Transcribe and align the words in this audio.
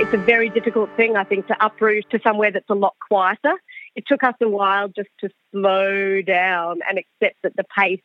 It's 0.00 0.14
a 0.14 0.16
very 0.16 0.48
difficult 0.48 0.90
thing, 0.96 1.16
I 1.16 1.24
think, 1.24 1.48
to 1.48 1.56
uproot 1.60 2.08
to 2.10 2.20
somewhere 2.22 2.52
that's 2.52 2.70
a 2.70 2.74
lot 2.74 2.94
quieter. 3.08 3.54
It 3.96 4.04
took 4.06 4.22
us 4.22 4.34
a 4.40 4.48
while 4.48 4.86
just 4.86 5.08
to 5.20 5.28
slow 5.50 6.22
down 6.22 6.78
and 6.88 6.98
accept 6.98 7.42
that 7.42 7.56
the 7.56 7.64
pace 7.76 8.00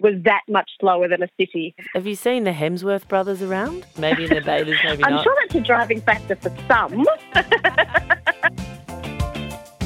was 0.00 0.14
that 0.24 0.40
much 0.48 0.70
slower 0.80 1.08
than 1.08 1.22
a 1.22 1.28
city. 1.38 1.74
Have 1.92 2.06
you 2.06 2.14
seen 2.14 2.44
the 2.44 2.52
Hemsworth 2.52 3.06
brothers 3.06 3.42
around? 3.42 3.84
Maybe 3.98 4.24
in 4.24 4.30
their 4.30 4.42
bathers, 4.42 4.78
maybe 4.82 5.04
I'm 5.04 5.16
not. 5.16 5.24
sure 5.24 5.36
that's 5.42 5.54
a 5.56 5.60
driving 5.60 6.00
factor 6.00 6.36
for 6.36 6.50
some. 6.68 7.04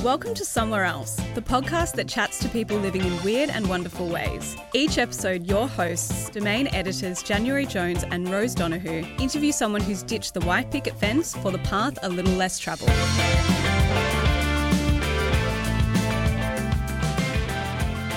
Welcome 0.05 0.33
to 0.33 0.47
Somewhere 0.47 0.85
Else, 0.85 1.17
the 1.35 1.43
podcast 1.43 1.93
that 1.97 2.09
chats 2.09 2.39
to 2.39 2.49
people 2.49 2.79
living 2.79 3.05
in 3.05 3.23
weird 3.23 3.51
and 3.51 3.69
wonderful 3.69 4.09
ways. 4.09 4.57
Each 4.73 4.97
episode, 4.97 5.47
your 5.47 5.69
hosts, 5.69 6.31
domain 6.31 6.69
editors 6.69 7.23
January 7.23 7.67
Jones 7.67 8.03
and 8.05 8.27
Rose 8.31 8.55
Donahue, 8.55 9.05
interview 9.19 9.53
someone 9.53 9.83
who's 9.83 10.03
ditched 10.03 10.33
the 10.33 10.41
white 10.41 10.71
picket 10.71 10.99
fence 10.99 11.37
for 11.37 11.53
the 11.53 11.59
path 11.59 11.99
a 12.03 12.09
little 12.09 12.33
less 12.33 12.59
travelled. 12.59 12.89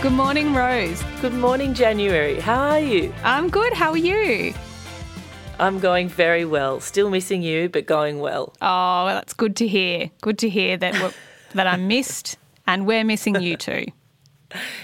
Good 0.01 0.13
morning, 0.13 0.53
Rose. 0.53 1.03
Good 1.19 1.33
morning, 1.33 1.73
January. 1.73 2.39
How 2.39 2.69
are 2.69 2.79
you? 2.79 3.13
I'm 3.25 3.49
good. 3.49 3.73
How 3.73 3.91
are 3.91 3.97
you? 3.97 4.53
I'm 5.59 5.79
going 5.79 6.07
very 6.07 6.45
well. 6.45 6.79
Still 6.79 7.09
missing 7.09 7.43
you, 7.43 7.67
but 7.67 7.85
going 7.85 8.19
well. 8.19 8.53
Oh, 8.61 9.03
well, 9.03 9.15
that's 9.15 9.33
good 9.33 9.57
to 9.57 9.67
hear. 9.67 10.11
Good 10.21 10.37
to 10.39 10.49
hear 10.49 10.77
that 10.77 10.93
we're, 10.93 11.11
that 11.53 11.67
I'm 11.67 11.87
missed 11.87 12.37
and 12.67 12.85
we're 12.85 13.03
missing 13.03 13.39
you 13.41 13.57
too. 13.57 13.85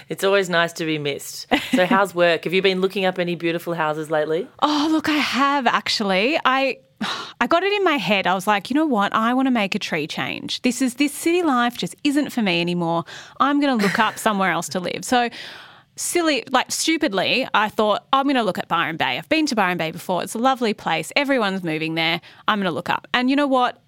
It's 0.08 0.24
always 0.24 0.50
nice 0.50 0.72
to 0.74 0.84
be 0.84 0.98
missed. 0.98 1.46
So, 1.72 1.86
how's 1.86 2.14
work? 2.14 2.44
Have 2.44 2.52
you 2.52 2.62
been 2.62 2.80
looking 2.80 3.04
up 3.04 3.18
any 3.18 3.36
beautiful 3.36 3.74
houses 3.74 4.10
lately? 4.10 4.48
Oh, 4.60 4.88
look, 4.90 5.08
I 5.08 5.18
have 5.18 5.66
actually. 5.66 6.38
I 6.44 6.78
I 7.40 7.46
got 7.46 7.62
it 7.62 7.72
in 7.72 7.84
my 7.84 7.96
head. 7.96 8.26
I 8.26 8.34
was 8.34 8.46
like, 8.46 8.68
you 8.68 8.74
know 8.74 8.84
what? 8.84 9.14
I 9.14 9.32
want 9.32 9.46
to 9.46 9.50
make 9.50 9.74
a 9.74 9.78
tree 9.78 10.06
change. 10.06 10.60
This 10.62 10.82
is 10.82 10.94
this 10.94 11.12
city 11.12 11.42
life 11.42 11.76
just 11.78 11.94
isn't 12.04 12.30
for 12.30 12.42
me 12.42 12.60
anymore. 12.60 13.04
I'm 13.38 13.60
going 13.60 13.78
to 13.78 13.84
look 13.84 13.98
up 13.98 14.18
somewhere 14.26 14.50
else 14.50 14.68
to 14.70 14.80
live. 14.80 15.04
So 15.04 15.30
silly, 15.96 16.44
like 16.50 16.70
stupidly, 16.70 17.48
I 17.54 17.68
thought 17.68 18.06
I'm 18.12 18.24
going 18.24 18.36
to 18.36 18.42
look 18.42 18.58
at 18.58 18.68
Byron 18.68 18.96
Bay. 18.96 19.18
I've 19.18 19.28
been 19.28 19.46
to 19.46 19.54
Byron 19.54 19.78
Bay 19.78 19.90
before. 19.90 20.22
It's 20.22 20.34
a 20.34 20.38
lovely 20.38 20.74
place. 20.74 21.12
Everyone's 21.16 21.62
moving 21.62 21.94
there. 21.94 22.20
I'm 22.48 22.58
going 22.58 22.70
to 22.70 22.74
look 22.74 22.90
up. 22.90 23.06
And 23.14 23.30
you 23.30 23.36
know 23.36 23.46
what? 23.46 23.80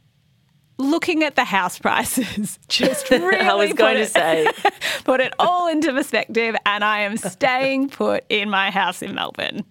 Looking 0.78 1.22
at 1.22 1.36
the 1.36 1.44
house 1.44 1.78
prices 1.78 2.58
just 2.68 3.10
really 3.10 3.36
I 3.40 3.54
was 3.54 3.72
going 3.72 3.96
put 3.96 4.04
to 4.04 4.06
say. 4.06 4.48
put 5.04 5.20
it 5.20 5.32
all 5.38 5.68
into 5.68 5.92
perspective 5.92 6.56
and 6.66 6.82
I 6.82 7.00
am 7.00 7.16
staying 7.16 7.90
put 7.90 8.24
in 8.28 8.50
my 8.50 8.70
house 8.70 9.02
in 9.02 9.14
Melbourne. 9.14 9.64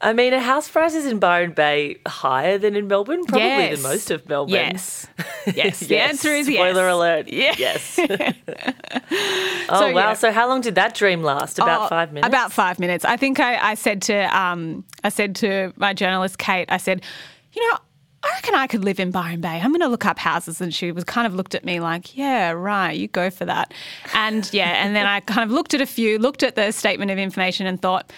I 0.00 0.12
mean, 0.12 0.34
are 0.34 0.38
house 0.40 0.68
prices 0.68 1.06
in 1.06 1.18
Byron 1.18 1.52
Bay 1.52 1.96
higher 2.06 2.58
than 2.58 2.76
in 2.76 2.88
Melbourne? 2.88 3.24
Probably 3.24 3.46
Yes. 3.48 3.74
than 3.76 3.82
most 3.90 4.10
of 4.10 4.28
Melbourne. 4.28 4.52
Yes. 4.54 5.06
Yes. 5.54 5.80
The 5.80 5.94
Yes. 5.94 6.10
answer 6.10 6.28
is 6.28 6.46
Spoiler 6.46 6.82
yes. 6.88 6.94
alert. 6.94 7.28
Yeah. 7.32 7.54
Yes. 7.56 7.98
oh, 9.70 9.78
So, 9.78 9.92
wow. 9.92 10.08
yeah. 10.08 10.12
So, 10.14 10.30
how 10.32 10.46
long 10.48 10.60
did 10.60 10.74
that 10.74 10.94
dream 10.94 11.22
last? 11.22 11.58
About 11.58 11.82
Oh, 11.82 11.88
five 11.88 12.12
minutes? 12.12 12.28
About 12.28 12.52
five 12.52 12.78
minutes. 12.78 13.04
I 13.04 13.16
think 13.16 13.40
I, 13.40 13.70
I 13.70 13.74
said 13.74 14.02
to 14.02 14.36
um, 14.38 14.84
I 15.02 15.08
said 15.08 15.34
to 15.36 15.72
my 15.76 15.94
journalist 15.94 16.38
Kate, 16.38 16.66
I 16.70 16.76
said, 16.76 17.02
you 17.52 17.70
know, 17.70 17.78
I 18.24 18.30
reckon 18.36 18.54
I 18.54 18.66
could 18.66 18.84
live 18.84 18.98
in 18.98 19.10
Byron 19.10 19.40
Bay. 19.40 19.60
I'm 19.62 19.70
going 19.70 19.80
to 19.80 19.88
look 19.88 20.06
up 20.06 20.18
houses, 20.18 20.60
and 20.60 20.74
she 20.74 20.92
was 20.92 21.04
kind 21.04 21.26
of 21.26 21.34
looked 21.34 21.54
at 21.54 21.64
me 21.64 21.78
like, 21.80 22.16
yeah, 22.16 22.50
right, 22.52 22.92
you 22.92 23.06
go 23.06 23.28
for 23.28 23.44
that. 23.44 23.74
And 24.14 24.48
yeah, 24.52 24.84
and 24.84 24.96
then 24.96 25.06
I 25.06 25.20
kind 25.20 25.48
of 25.48 25.50
looked 25.50 25.74
at 25.74 25.80
a 25.80 25.86
few, 25.86 26.18
looked 26.18 26.42
at 26.42 26.54
the 26.54 26.72
statement 26.72 27.10
of 27.10 27.18
information, 27.18 27.66
and 27.66 27.80
thought, 27.80 28.12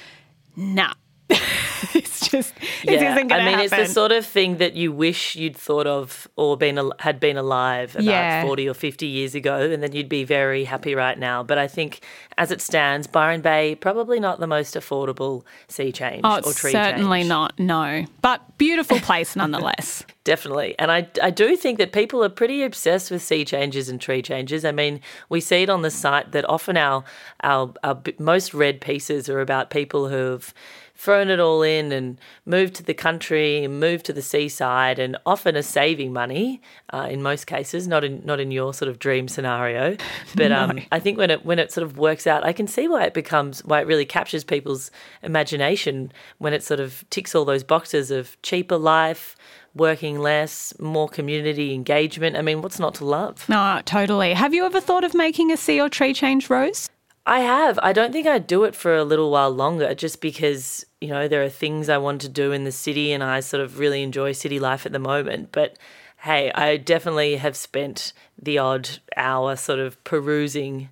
nah. 0.55 0.93
it's 1.95 2.29
just 2.29 2.55
it 2.85 2.93
Yeah, 2.93 3.13
isn't 3.15 3.29
going 3.29 3.41
I 3.41 3.45
mean, 3.45 3.55
happen. 3.59 3.65
it's 3.65 3.77
the 3.77 3.87
sort 3.93 4.13
of 4.13 4.25
thing 4.25 4.59
that 4.59 4.75
you 4.75 4.93
wish 4.93 5.35
you'd 5.37 5.57
thought 5.57 5.87
of 5.87 6.29
or 6.37 6.57
been 6.57 6.93
had 7.01 7.19
been 7.21 7.37
alive 7.37 7.95
about 7.95 8.05
Yeah. 8.05 8.43
40 8.45 8.69
or 8.69 8.75
50 8.75 9.07
years 9.07 9.35
ago, 9.35 9.59
and 9.71 9.83
then 9.83 9.93
you'd 9.93 10.09
be 10.09 10.25
very 10.25 10.65
happy 10.65 10.95
right 10.95 11.19
now. 11.19 11.43
But 11.43 11.59
I 11.59 11.67
think, 11.67 12.01
as 12.39 12.51
it 12.51 12.61
stands, 12.61 13.07
Byron 13.07 13.41
Bay 13.41 13.75
probably 13.75 14.21
not 14.21 14.39
the 14.41 14.47
most 14.47 14.75
affordable 14.75 15.43
sea 15.69 15.91
change 15.93 16.21
Oh, 16.25 16.37
or 16.45 16.53
tree 16.53 16.73
certainly 16.73 17.21
change. 17.21 17.29
not. 17.29 17.59
No, 17.59 18.05
but 18.23 18.57
beautiful 18.59 18.99
place 19.01 19.35
nonetheless. 19.37 20.05
Definitely. 20.25 20.75
And 20.79 20.91
I, 20.91 21.09
I 21.23 21.31
do 21.31 21.57
think 21.57 21.79
that 21.79 21.93
people 21.93 22.23
are 22.25 22.29
pretty 22.29 22.63
obsessed 22.65 23.11
with 23.13 23.23
sea 23.23 23.45
changes 23.45 23.89
and 23.89 24.01
tree 24.01 24.23
changes. 24.23 24.65
I 24.65 24.73
mean, 24.73 25.01
we 25.29 25.41
see 25.41 25.63
it 25.63 25.71
on 25.71 25.83
the 25.83 25.91
site 25.91 26.33
that 26.33 26.49
often 26.49 26.77
our, 26.77 27.05
our, 27.45 27.73
our 27.85 28.01
most 28.19 28.53
read 28.53 28.81
pieces 28.81 29.29
are 29.29 29.41
about 29.41 29.71
people 29.71 30.09
who've 30.09 30.53
thrown 30.97 31.29
it 31.29 31.39
all 31.39 31.63
in 31.63 31.93
and 31.93 32.19
moved 32.45 32.75
to 32.75 32.83
the 32.83 32.95
country 32.95 33.65
and 33.65 33.79
moved 33.79 34.07
to 34.07 34.13
the 34.13 34.23
seaside 34.23 34.99
and 34.99 35.17
often 35.27 35.57
are 35.57 35.63
saving 35.63 36.13
money 36.13 36.61
uh, 36.93 37.07
in 37.11 37.23
most 37.23 37.47
cases, 37.47 37.87
not 37.87 38.03
in 38.03 38.23
not 38.25 38.41
in 38.41 38.51
your 38.51 38.73
sort 38.75 38.89
of 38.89 38.99
dream 38.99 39.29
scenario. 39.29 39.97
But 40.35 40.53
um, 40.53 40.81
I 40.93 40.99
think 40.99 41.19
when 41.19 41.31
it 41.31 41.45
when 41.45 41.59
it 41.59 41.71
sort 41.73 41.87
of 41.87 41.99
works 41.99 42.27
out, 42.27 42.45
I 42.45 42.53
can 42.53 42.67
see 42.67 42.89
why 42.89 43.05
it 43.05 43.15
becomes 43.15 43.65
why 43.65 43.81
it 43.81 43.87
really 43.87 44.07
captures 44.07 44.45
people's 44.45 44.91
imagination 45.23 46.13
when 46.39 46.53
it 46.53 46.63
sort 46.63 46.81
of 46.81 47.05
ticks 47.11 47.35
all 47.35 47.45
those 47.45 47.65
boxes 47.65 48.11
of 48.11 48.41
cheaper 48.43 48.79
life, 48.79 49.37
working 49.75 50.19
less, 50.19 50.73
more 50.79 51.09
community 51.09 51.75
engagement. 51.75 52.37
I 52.37 52.43
mean, 52.43 52.63
what's 52.63 52.79
not 52.79 52.95
to 52.97 53.05
love? 53.05 53.49
No, 53.49 53.81
totally. 53.85 54.33
Have 54.33 54.55
you 54.55 54.65
ever 54.65 54.81
thought 54.81 55.05
of 55.05 55.15
making 55.15 55.53
a 55.53 55.57
sea 55.57 55.81
or 55.81 55.89
tree 55.89 56.15
change, 56.15 56.49
Rose? 56.49 56.89
I 57.29 57.41
have. 57.41 57.79
I 57.83 57.93
don't 57.93 58.13
think 58.13 58.29
I'd 58.29 58.47
do 58.47 58.63
it 58.63 58.77
for 58.77 58.95
a 58.95 59.05
little 59.05 59.33
while 59.33 59.51
longer 59.51 59.95
just 59.97 60.21
because, 60.21 60.87
you 61.01 61.09
know, 61.09 61.27
there 61.27 61.43
are 61.43 61.49
things 61.49 61.89
I 61.89 61.99
want 61.99 62.21
to 62.21 62.29
do 62.29 62.53
in 62.53 62.63
the 62.63 62.71
city 62.71 63.13
and 63.13 63.23
I 63.23 63.41
sort 63.41 63.63
of 63.63 63.81
really 63.81 64.05
enjoy 64.05 64.31
city 64.31 64.61
life 64.61 64.87
at 64.87 64.93
the 64.93 65.01
moment. 65.01 65.51
But 65.51 65.77
hey, 66.19 66.53
I 66.53 66.77
definitely 66.77 67.37
have 67.37 67.57
spent 67.57 68.13
the 68.41 68.59
odd 68.59 68.89
hour 69.17 69.57
sort 69.57 69.81
of 69.81 70.03
perusing 70.05 70.89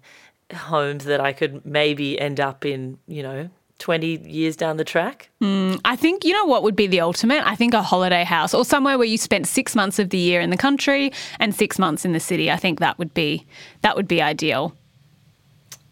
homes 0.52 1.04
that 1.04 1.20
I 1.20 1.32
could 1.32 1.64
maybe 1.64 2.20
end 2.20 2.40
up 2.40 2.66
in, 2.66 2.98
you 3.06 3.22
know, 3.22 3.48
20 3.78 4.28
years 4.28 4.56
down 4.56 4.76
the 4.76 4.84
track. 4.84 5.30
Mm, 5.40 5.80
I 5.84 5.94
think 5.94 6.24
you 6.24 6.32
know 6.32 6.46
what 6.46 6.64
would 6.64 6.76
be 6.76 6.88
the 6.88 7.00
ultimate. 7.00 7.46
I 7.46 7.54
think 7.54 7.74
a 7.74 7.82
holiday 7.82 8.24
house 8.24 8.54
or 8.54 8.64
somewhere 8.64 8.98
where 8.98 9.06
you 9.06 9.18
spent 9.18 9.46
six 9.46 9.76
months 9.76 10.00
of 10.00 10.10
the 10.10 10.18
year 10.18 10.40
in 10.40 10.50
the 10.50 10.56
country 10.56 11.12
and 11.38 11.54
six 11.54 11.78
months 11.78 12.04
in 12.04 12.12
the 12.12 12.20
city. 12.20 12.50
I 12.50 12.56
think 12.56 12.80
that 12.80 12.98
would 12.98 13.14
be 13.14 13.46
that 13.82 13.94
would 13.96 14.08
be 14.08 14.20
ideal. 14.20 14.74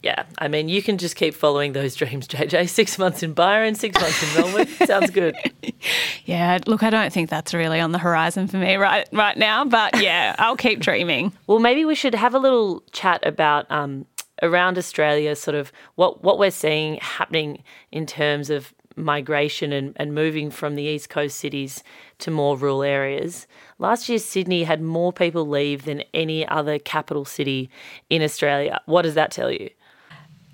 Yeah, 0.03 0.25
I 0.39 0.49
mean, 0.49 0.69
you 0.69 0.83
can 0.83 0.99
just 0.99 1.15
keep 1.15 1.33
following 1.33 1.75
those 1.75 1.95
dreams, 1.95 2.27
JJ. 2.27 2.69
Six 2.83 2.99
months 2.99 3.23
in 3.23 3.35
Byron, 3.35 3.77
six 3.77 4.01
months 4.01 4.37
in 4.37 4.43
Melbourne. 4.43 4.67
Sounds 4.87 5.11
good. 5.11 5.37
Yeah, 6.25 6.59
look, 6.67 6.83
I 6.83 6.91
don't 6.91 7.13
think 7.13 7.31
that's 7.31 7.55
really 7.55 7.79
on 7.79 7.93
the 7.93 7.99
horizon 7.99 8.49
for 8.49 8.57
me 8.57 8.75
right 8.75 9.09
right 9.13 9.37
now, 9.37 9.65
but 9.65 10.01
yeah, 10.03 10.35
I'll 10.39 10.57
keep 10.57 10.81
dreaming. 10.81 11.33
Well, 11.47 11.59
maybe 11.59 11.85
we 11.85 11.95
should 11.95 12.15
have 12.15 12.35
a 12.35 12.39
little 12.39 12.83
chat 12.93 13.21
about 13.27 13.71
um, 13.71 14.07
around 14.43 14.79
Australia, 14.79 15.37
sort 15.37 15.55
of 15.55 15.71
what, 15.97 16.23
what 16.25 16.39
we're 16.39 16.51
seeing 16.51 16.97
happening 16.97 17.63
in 17.91 18.07
terms 18.07 18.49
of 18.49 18.73
migration 18.97 19.73
and, 19.73 19.93
and 19.97 20.15
moving 20.15 20.51
from 20.51 20.77
the 20.77 20.83
east 20.83 21.11
coast 21.11 21.39
cities 21.39 21.83
to 22.19 22.31
more 22.31 22.57
rural 22.57 22.83
areas. 22.83 23.47
Last 23.79 24.09
year, 24.09 24.19
Sydney 24.19 24.65
had 24.65 24.81
more 24.81 25.13
people 25.13 25.47
leave 25.47 25.85
than 25.85 26.05
any 26.15 26.47
other 26.49 26.79
capital 26.79 27.27
city 27.27 27.69
in 28.09 28.23
Australia. 28.23 28.81
What 28.87 29.03
does 29.03 29.15
that 29.15 29.31
tell 29.31 29.51
you? 29.51 29.69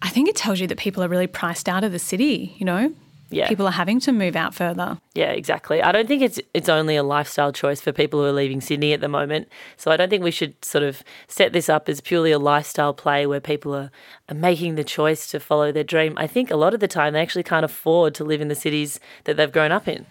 I 0.03 0.09
think 0.09 0.29
it 0.29 0.37
tells 0.37 0.61
you 0.61 0.67
that 0.69 0.79
people 0.79 1.03
are 1.03 1.09
really 1.09 1.27
priced 1.27 1.69
out 1.69 1.85
of 1.85 1.93
the 1.93 1.99
city, 1.99 2.55
you 2.59 2.65
know? 2.65 2.93
Yeah. 3.31 3.49
People 3.49 3.67
are 3.67 3.73
having 3.73 4.01
to 4.01 4.13
move 4.13 4.37
out 4.37 4.55
further. 4.55 4.99
Yeah, 5.15 5.33
exactly. 5.33 5.83
I 5.83 5.93
don't 5.93 6.09
think 6.09 6.23
it's 6.23 6.41
it's 6.55 6.69
only 6.69 6.97
a 6.97 7.03
lifestyle 7.03 7.53
choice 7.53 7.79
for 7.79 7.93
people 7.93 8.21
who 8.21 8.27
are 8.27 8.33
leaving 8.33 8.63
Sydney 8.63 8.95
at 8.95 9.03
the 9.03 9.09
moment. 9.09 9.49
So 9.77 9.91
I 9.91 9.99
don't 9.99 10.09
think 10.09 10.25
we 10.25 10.31
should 10.31 10.65
sort 10.65 10.83
of 10.83 11.03
set 11.27 11.53
this 11.53 11.69
up 11.69 11.91
as 11.91 12.01
purely 12.01 12.33
a 12.33 12.39
lifestyle 12.39 12.95
play 12.95 13.27
where 13.27 13.41
people 13.41 13.75
are, 13.75 13.91
are 14.31 14.35
making 14.35 14.77
the 14.77 14.85
choice 14.85 15.27
to 15.29 15.41
follow 15.41 15.71
their 15.73 15.85
dream. 15.85 16.15
I 16.17 16.27
think 16.27 16.51
a 16.51 16.57
lot 16.57 16.73
of 16.73 16.81
the 16.81 16.89
time 16.89 17.13
they 17.13 17.21
actually 17.21 17.43
can't 17.43 17.67
afford 17.67 18.15
to 18.15 18.25
live 18.25 18.41
in 18.41 18.49
the 18.49 18.55
cities 18.55 18.99
that 19.25 19.37
they've 19.37 19.53
grown 19.53 19.73
up 19.73 19.87
in. 19.87 20.07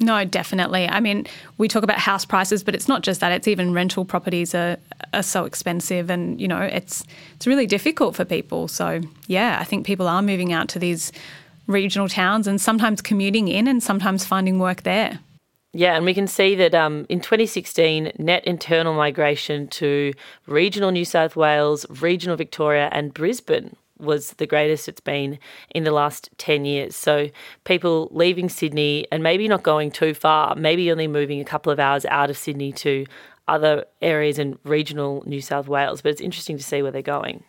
No, 0.00 0.24
definitely. 0.24 0.88
I 0.88 1.00
mean, 1.00 1.26
we 1.56 1.68
talk 1.68 1.84
about 1.84 1.98
house 1.98 2.24
prices, 2.24 2.64
but 2.64 2.74
it's 2.74 2.88
not 2.88 3.02
just 3.02 3.20
that. 3.20 3.30
It's 3.32 3.46
even 3.46 3.72
rental 3.72 4.04
properties 4.04 4.54
are, 4.54 4.76
are 5.18 5.22
so 5.22 5.44
expensive, 5.44 6.10
and 6.10 6.40
you 6.40 6.48
know, 6.48 6.60
it's 6.60 7.04
it's 7.34 7.46
really 7.46 7.66
difficult 7.66 8.16
for 8.16 8.24
people. 8.24 8.68
So 8.68 9.00
yeah, 9.26 9.58
I 9.60 9.64
think 9.64 9.86
people 9.86 10.08
are 10.08 10.22
moving 10.22 10.52
out 10.52 10.68
to 10.70 10.78
these 10.78 11.12
regional 11.66 12.08
towns 12.08 12.46
and 12.46 12.60
sometimes 12.60 13.00
commuting 13.00 13.48
in, 13.48 13.68
and 13.68 13.82
sometimes 13.82 14.24
finding 14.24 14.58
work 14.58 14.82
there. 14.82 15.20
Yeah, 15.76 15.96
and 15.96 16.04
we 16.04 16.14
can 16.14 16.28
see 16.28 16.54
that 16.54 16.72
um, 16.72 17.04
in 17.08 17.20
2016, 17.20 18.12
net 18.18 18.44
internal 18.44 18.94
migration 18.94 19.66
to 19.68 20.12
regional 20.46 20.92
New 20.92 21.04
South 21.04 21.34
Wales, 21.34 21.84
regional 22.00 22.36
Victoria, 22.36 22.88
and 22.92 23.12
Brisbane 23.12 23.74
was 23.98 24.32
the 24.34 24.46
greatest 24.46 24.88
it's 24.88 25.00
been 25.00 25.38
in 25.70 25.84
the 25.84 25.90
last 25.90 26.30
10 26.38 26.64
years. 26.64 26.94
So 26.94 27.28
people 27.64 28.08
leaving 28.12 28.48
Sydney 28.48 29.06
and 29.10 29.22
maybe 29.22 29.48
not 29.48 29.62
going 29.62 29.90
too 29.90 30.14
far, 30.14 30.54
maybe 30.54 30.90
only 30.90 31.06
moving 31.06 31.40
a 31.40 31.44
couple 31.44 31.72
of 31.72 31.80
hours 31.80 32.04
out 32.06 32.30
of 32.30 32.36
Sydney 32.36 32.72
to 32.72 33.06
other 33.48 33.84
areas 34.00 34.38
in 34.38 34.58
regional 34.64 35.22
New 35.26 35.40
South 35.40 35.68
Wales. 35.68 36.02
But 36.02 36.10
it's 36.12 36.20
interesting 36.20 36.56
to 36.56 36.62
see 36.62 36.82
where 36.82 36.92
they're 36.92 37.02
going. 37.02 37.44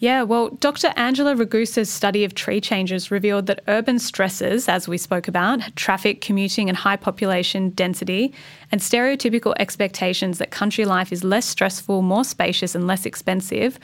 Yeah, 0.00 0.22
well, 0.22 0.48
Dr. 0.48 0.94
Angela 0.96 1.34
Ragusa's 1.36 1.90
study 1.90 2.24
of 2.24 2.34
tree 2.34 2.58
changes 2.58 3.10
revealed 3.10 3.44
that 3.46 3.62
urban 3.68 3.98
stresses, 3.98 4.66
as 4.66 4.88
we 4.88 4.96
spoke 4.96 5.28
about, 5.28 5.76
traffic, 5.76 6.22
commuting, 6.22 6.70
and 6.70 6.78
high 6.78 6.96
population 6.96 7.68
density, 7.68 8.32
and 8.72 8.80
stereotypical 8.80 9.52
expectations 9.58 10.38
that 10.38 10.50
country 10.50 10.86
life 10.86 11.12
is 11.12 11.22
less 11.22 11.44
stressful, 11.44 12.00
more 12.00 12.24
spacious, 12.24 12.74
and 12.74 12.86
less 12.86 13.04
expensive, 13.04 13.78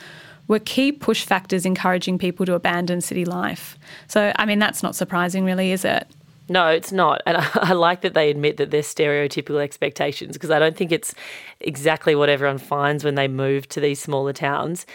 were 0.49 0.59
key 0.59 0.91
push 0.91 1.23
factors 1.23 1.67
encouraging 1.67 2.17
people 2.17 2.47
to 2.47 2.55
abandon 2.55 3.03
city 3.03 3.27
life. 3.27 3.77
So, 4.09 4.33
I 4.37 4.47
mean, 4.47 4.59
that's 4.59 4.83
not 4.83 4.97
surprising, 4.97 5.45
really, 5.45 5.71
is 5.71 5.85
it? 5.85 6.09
No, 6.49 6.69
it's 6.69 6.93
not. 6.93 7.23
And 7.27 7.37
I, 7.37 7.49
I, 7.55 7.73
like 7.73 8.03
that 8.03 8.15
they 8.15 8.31
admit 8.31 8.57
that 8.59 8.71
they're 8.71 8.83
stereotypical 8.83 9.63
expectations 9.63 10.35
because 10.35 10.51
I 10.51 10.59
don't 10.59 10.77
think 10.77 10.93
it's 10.93 11.15
exactly 11.61 12.15
what 12.15 12.29
everyone 12.29 12.59
finds 12.59 13.05
when 13.05 13.15
they 13.15 13.29
move 13.29 13.69
to 13.71 13.81
these 13.81 14.01
smaller 14.01 14.33
towns. 14.33 14.87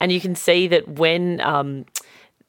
And 0.00 0.12
you 0.12 0.20
can 0.20 0.34
see 0.34 0.68
that 0.68 0.86
when 0.86 1.40
um, 1.40 1.86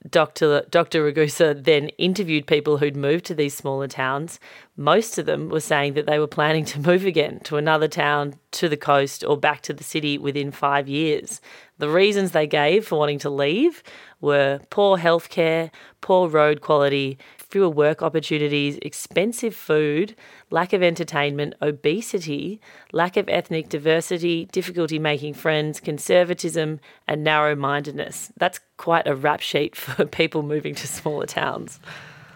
Dr. 0.09 0.65
Dr. 0.69 1.03
Ragusa 1.03 1.61
then 1.61 1.89
interviewed 1.97 2.47
people 2.47 2.77
who'd 2.77 2.95
moved 2.95 3.25
to 3.25 3.35
these 3.35 3.53
smaller 3.53 3.87
towns, 3.87 4.39
most 4.77 5.17
of 5.17 5.25
them 5.25 5.49
were 5.49 5.59
saying 5.59 5.93
that 5.93 6.05
they 6.05 6.19
were 6.19 6.27
planning 6.27 6.63
to 6.65 6.79
move 6.87 7.05
again 7.05 7.39
to 7.41 7.57
another 7.57 7.87
town, 7.87 8.35
to 8.51 8.69
the 8.69 8.77
coast, 8.77 9.25
or 9.25 9.37
back 9.37 9.61
to 9.61 9.73
the 9.73 9.83
city 9.83 10.17
within 10.17 10.51
five 10.51 10.87
years. 10.87 11.41
The 11.79 11.89
reasons 11.89 12.31
they 12.31 12.47
gave 12.47 12.87
for 12.87 12.97
wanting 12.97 13.19
to 13.19 13.29
leave 13.29 13.83
were 14.21 14.59
poor 14.69 14.97
healthcare, 14.97 15.69
poor 16.01 16.29
road 16.29 16.61
quality, 16.61 17.17
fewer 17.49 17.69
work 17.69 18.01
opportunities, 18.01 18.77
expensive 18.81 19.55
food, 19.55 20.15
lack 20.51 20.71
of 20.71 20.83
entertainment, 20.83 21.55
obesity, 21.61 22.61
lack 22.91 23.17
of 23.17 23.27
ethnic 23.27 23.69
diversity, 23.69 24.45
difficulty 24.51 24.99
making 24.99 25.33
friends, 25.33 25.79
conservatism, 25.79 26.79
and 27.07 27.23
narrow 27.23 27.55
mindedness. 27.55 28.31
That's 28.37 28.59
quite 28.77 29.07
a 29.07 29.15
rap 29.15 29.41
sheet 29.41 29.75
for 29.75 30.05
people 30.05 30.43
moving 30.43 30.75
to 30.75 30.87
smaller 30.87 31.25
towns. 31.25 31.79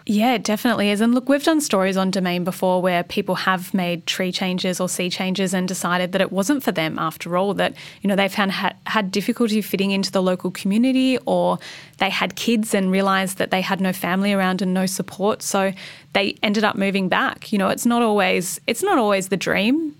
Yeah, 0.06 0.34
it 0.34 0.44
definitely 0.44 0.90
is. 0.90 1.00
And 1.00 1.14
look, 1.14 1.30
we've 1.30 1.42
done 1.42 1.62
stories 1.62 1.96
on 1.96 2.10
Domain 2.10 2.44
before 2.44 2.82
where 2.82 3.02
people 3.02 3.36
have 3.36 3.72
made 3.72 4.06
tree 4.06 4.32
changes 4.32 4.78
or 4.78 4.86
sea 4.86 5.08
changes 5.08 5.54
and 5.54 5.66
decided 5.66 6.12
that 6.12 6.20
it 6.20 6.30
wasn't 6.30 6.62
for 6.62 6.72
them 6.72 6.98
after 6.98 7.38
all, 7.38 7.54
that, 7.54 7.74
you 8.02 8.08
know, 8.08 8.14
they've 8.14 8.34
had, 8.34 8.76
had 8.86 9.10
difficulty 9.10 9.62
fitting 9.62 9.92
into 9.92 10.12
the 10.12 10.20
local 10.20 10.50
community 10.50 11.16
or 11.24 11.58
they 11.98 12.10
had 12.10 12.36
kids 12.36 12.74
and 12.74 12.92
realised 12.92 13.38
that 13.38 13.50
they 13.50 13.62
had 13.62 13.80
no 13.80 13.94
family 13.94 14.34
around 14.34 14.60
and 14.60 14.74
no 14.74 14.84
support. 14.84 15.40
So 15.40 15.72
they 16.12 16.36
ended 16.42 16.64
up 16.64 16.76
moving 16.76 17.08
back. 17.08 17.50
You 17.50 17.58
know, 17.58 17.68
it's 17.68 17.86
not 17.86 18.02
always 18.02 18.60
it's 18.66 18.82
not 18.82 18.98
always 18.98 19.28
the 19.28 19.38
dream. 19.38 19.96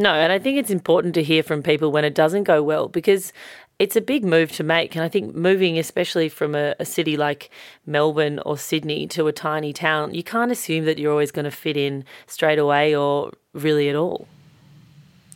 No, 0.00 0.12
and 0.12 0.32
I 0.32 0.38
think 0.38 0.58
it's 0.58 0.70
important 0.70 1.14
to 1.14 1.24
hear 1.24 1.42
from 1.42 1.64
people 1.64 1.90
when 1.90 2.04
it 2.04 2.14
doesn't 2.14 2.44
go 2.44 2.62
well 2.62 2.86
because 2.86 3.32
it's 3.78 3.94
a 3.94 4.00
big 4.00 4.24
move 4.24 4.52
to 4.52 4.64
make. 4.64 4.96
And 4.96 5.04
I 5.04 5.08
think 5.08 5.34
moving, 5.34 5.78
especially 5.78 6.28
from 6.28 6.54
a, 6.54 6.74
a, 6.80 6.84
city 6.84 7.16
like 7.16 7.50
Melbourne 7.86 8.40
or 8.40 8.58
Sydney 8.58 9.06
to 9.08 9.28
a 9.28 9.32
tiny 9.32 9.72
town, 9.72 10.14
you 10.14 10.22
can't 10.22 10.50
assume 10.50 10.84
that 10.86 10.98
you're 10.98 11.12
always 11.12 11.30
going 11.30 11.44
to 11.44 11.50
fit 11.50 11.76
in 11.76 12.04
straight 12.26 12.58
away 12.58 12.94
or 12.94 13.32
really 13.52 13.88
at 13.88 13.94
all. 13.94 14.26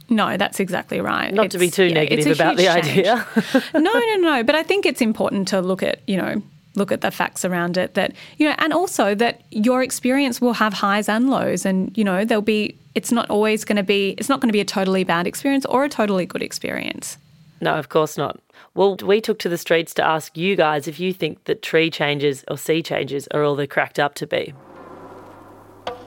No, 0.08 0.36
that's 0.36 0.60
exactly 0.60 1.00
right. 1.00 1.32
Not 1.32 1.46
it's, 1.46 1.52
to 1.54 1.58
be 1.58 1.70
too 1.70 1.86
yeah, 1.86 1.94
negative 1.94 2.36
about 2.36 2.56
the 2.56 2.64
change. 2.64 2.88
idea. 2.88 3.26
no, 3.74 3.80
no, 3.80 4.16
no. 4.16 4.42
But 4.42 4.56
I 4.56 4.62
think 4.62 4.86
it's 4.86 5.00
important 5.00 5.48
to 5.48 5.60
look 5.60 5.82
at, 5.82 6.00
you 6.06 6.16
know, 6.16 6.42
look 6.74 6.90
at 6.90 7.00
the 7.00 7.10
facts 7.10 7.44
around 7.44 7.76
it 7.76 7.94
that, 7.94 8.12
you 8.38 8.48
know, 8.48 8.54
and 8.58 8.72
also 8.72 9.14
that 9.14 9.42
your 9.50 9.82
experience 9.82 10.40
will 10.40 10.54
have 10.54 10.72
highs 10.72 11.08
and 11.08 11.30
lows. 11.30 11.64
And, 11.64 11.96
you 11.96 12.02
know, 12.02 12.24
there'll 12.24 12.42
be, 12.42 12.76
it's 12.94 13.12
not 13.12 13.30
always 13.30 13.64
going 13.64 13.76
to 13.76 13.82
be, 13.82 14.16
it's 14.18 14.28
not 14.28 14.40
going 14.40 14.48
to 14.48 14.52
be 14.52 14.60
a 14.60 14.64
totally 14.64 15.04
bad 15.04 15.26
experience 15.26 15.64
or 15.66 15.84
a 15.84 15.88
totally 15.88 16.26
good 16.26 16.42
experience. 16.42 17.16
No, 17.62 17.76
of 17.76 17.88
course 17.88 18.19
not. 18.19 18.41
Well, 18.75 18.97
we 18.97 19.20
took 19.20 19.38
to 19.38 19.49
the 19.49 19.56
streets 19.56 19.94
to 19.94 20.05
ask 20.05 20.37
you 20.37 20.56
guys 20.56 20.88
if 20.88 20.99
you 20.99 21.12
think 21.12 21.44
that 21.44 21.62
tree 21.62 21.91
changes 21.91 22.44
or 22.49 22.59
sea 22.59 22.82
changes 22.82 23.29
are 23.29 23.44
all 23.44 23.55
they're 23.55 23.69
cracked 23.69 24.00
up 24.00 24.17
to 24.17 24.26
be. 24.26 24.53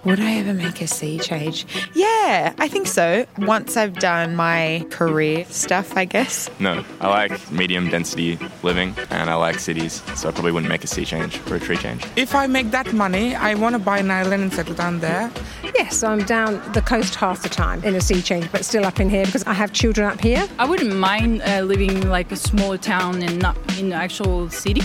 Would 0.05 0.19
I 0.19 0.35
ever 0.35 0.53
make 0.53 0.81
a 0.81 0.87
sea 0.87 1.17
change? 1.17 1.65
Yeah, 1.95 2.53
I 2.59 2.67
think 2.67 2.85
so. 2.85 3.25
Once 3.39 3.75
I've 3.75 3.95
done 3.95 4.35
my 4.35 4.85
career 4.91 5.45
stuff, 5.45 5.97
I 5.97 6.05
guess. 6.05 6.47
No, 6.59 6.85
I 7.01 7.07
like 7.07 7.51
medium 7.51 7.89
density 7.89 8.37
living 8.61 8.93
and 9.09 9.31
I 9.31 9.33
like 9.33 9.57
cities, 9.57 10.03
so 10.15 10.29
I 10.29 10.31
probably 10.31 10.51
wouldn't 10.51 10.69
make 10.69 10.83
a 10.83 10.87
sea 10.87 11.05
change 11.05 11.41
or 11.49 11.55
a 11.55 11.59
tree 11.59 11.77
change. 11.77 12.05
If 12.15 12.35
I 12.35 12.45
make 12.45 12.69
that 12.69 12.93
money, 12.93 13.33
I 13.33 13.55
want 13.55 13.73
to 13.73 13.79
buy 13.79 13.97
an 13.97 14.11
island 14.11 14.43
and 14.43 14.53
settle 14.53 14.75
down 14.75 14.99
there. 14.99 15.31
Yes, 15.73 16.03
I'm 16.03 16.19
down 16.19 16.61
the 16.73 16.83
coast 16.83 17.15
half 17.15 17.41
the 17.41 17.49
time 17.49 17.83
in 17.83 17.95
a 17.95 18.01
sea 18.01 18.21
change, 18.21 18.51
but 18.51 18.63
still 18.63 18.85
up 18.85 18.99
in 18.99 19.09
here 19.09 19.25
because 19.25 19.43
I 19.45 19.53
have 19.53 19.73
children 19.73 20.07
up 20.07 20.21
here. 20.21 20.47
I 20.59 20.65
wouldn't 20.69 20.95
mind 20.95 21.41
uh, 21.41 21.61
living 21.61 22.07
like 22.09 22.31
a 22.31 22.35
small 22.35 22.77
town 22.77 23.23
and 23.23 23.39
not 23.39 23.57
in 23.79 23.89
the 23.89 23.95
actual 23.95 24.51
city. 24.51 24.83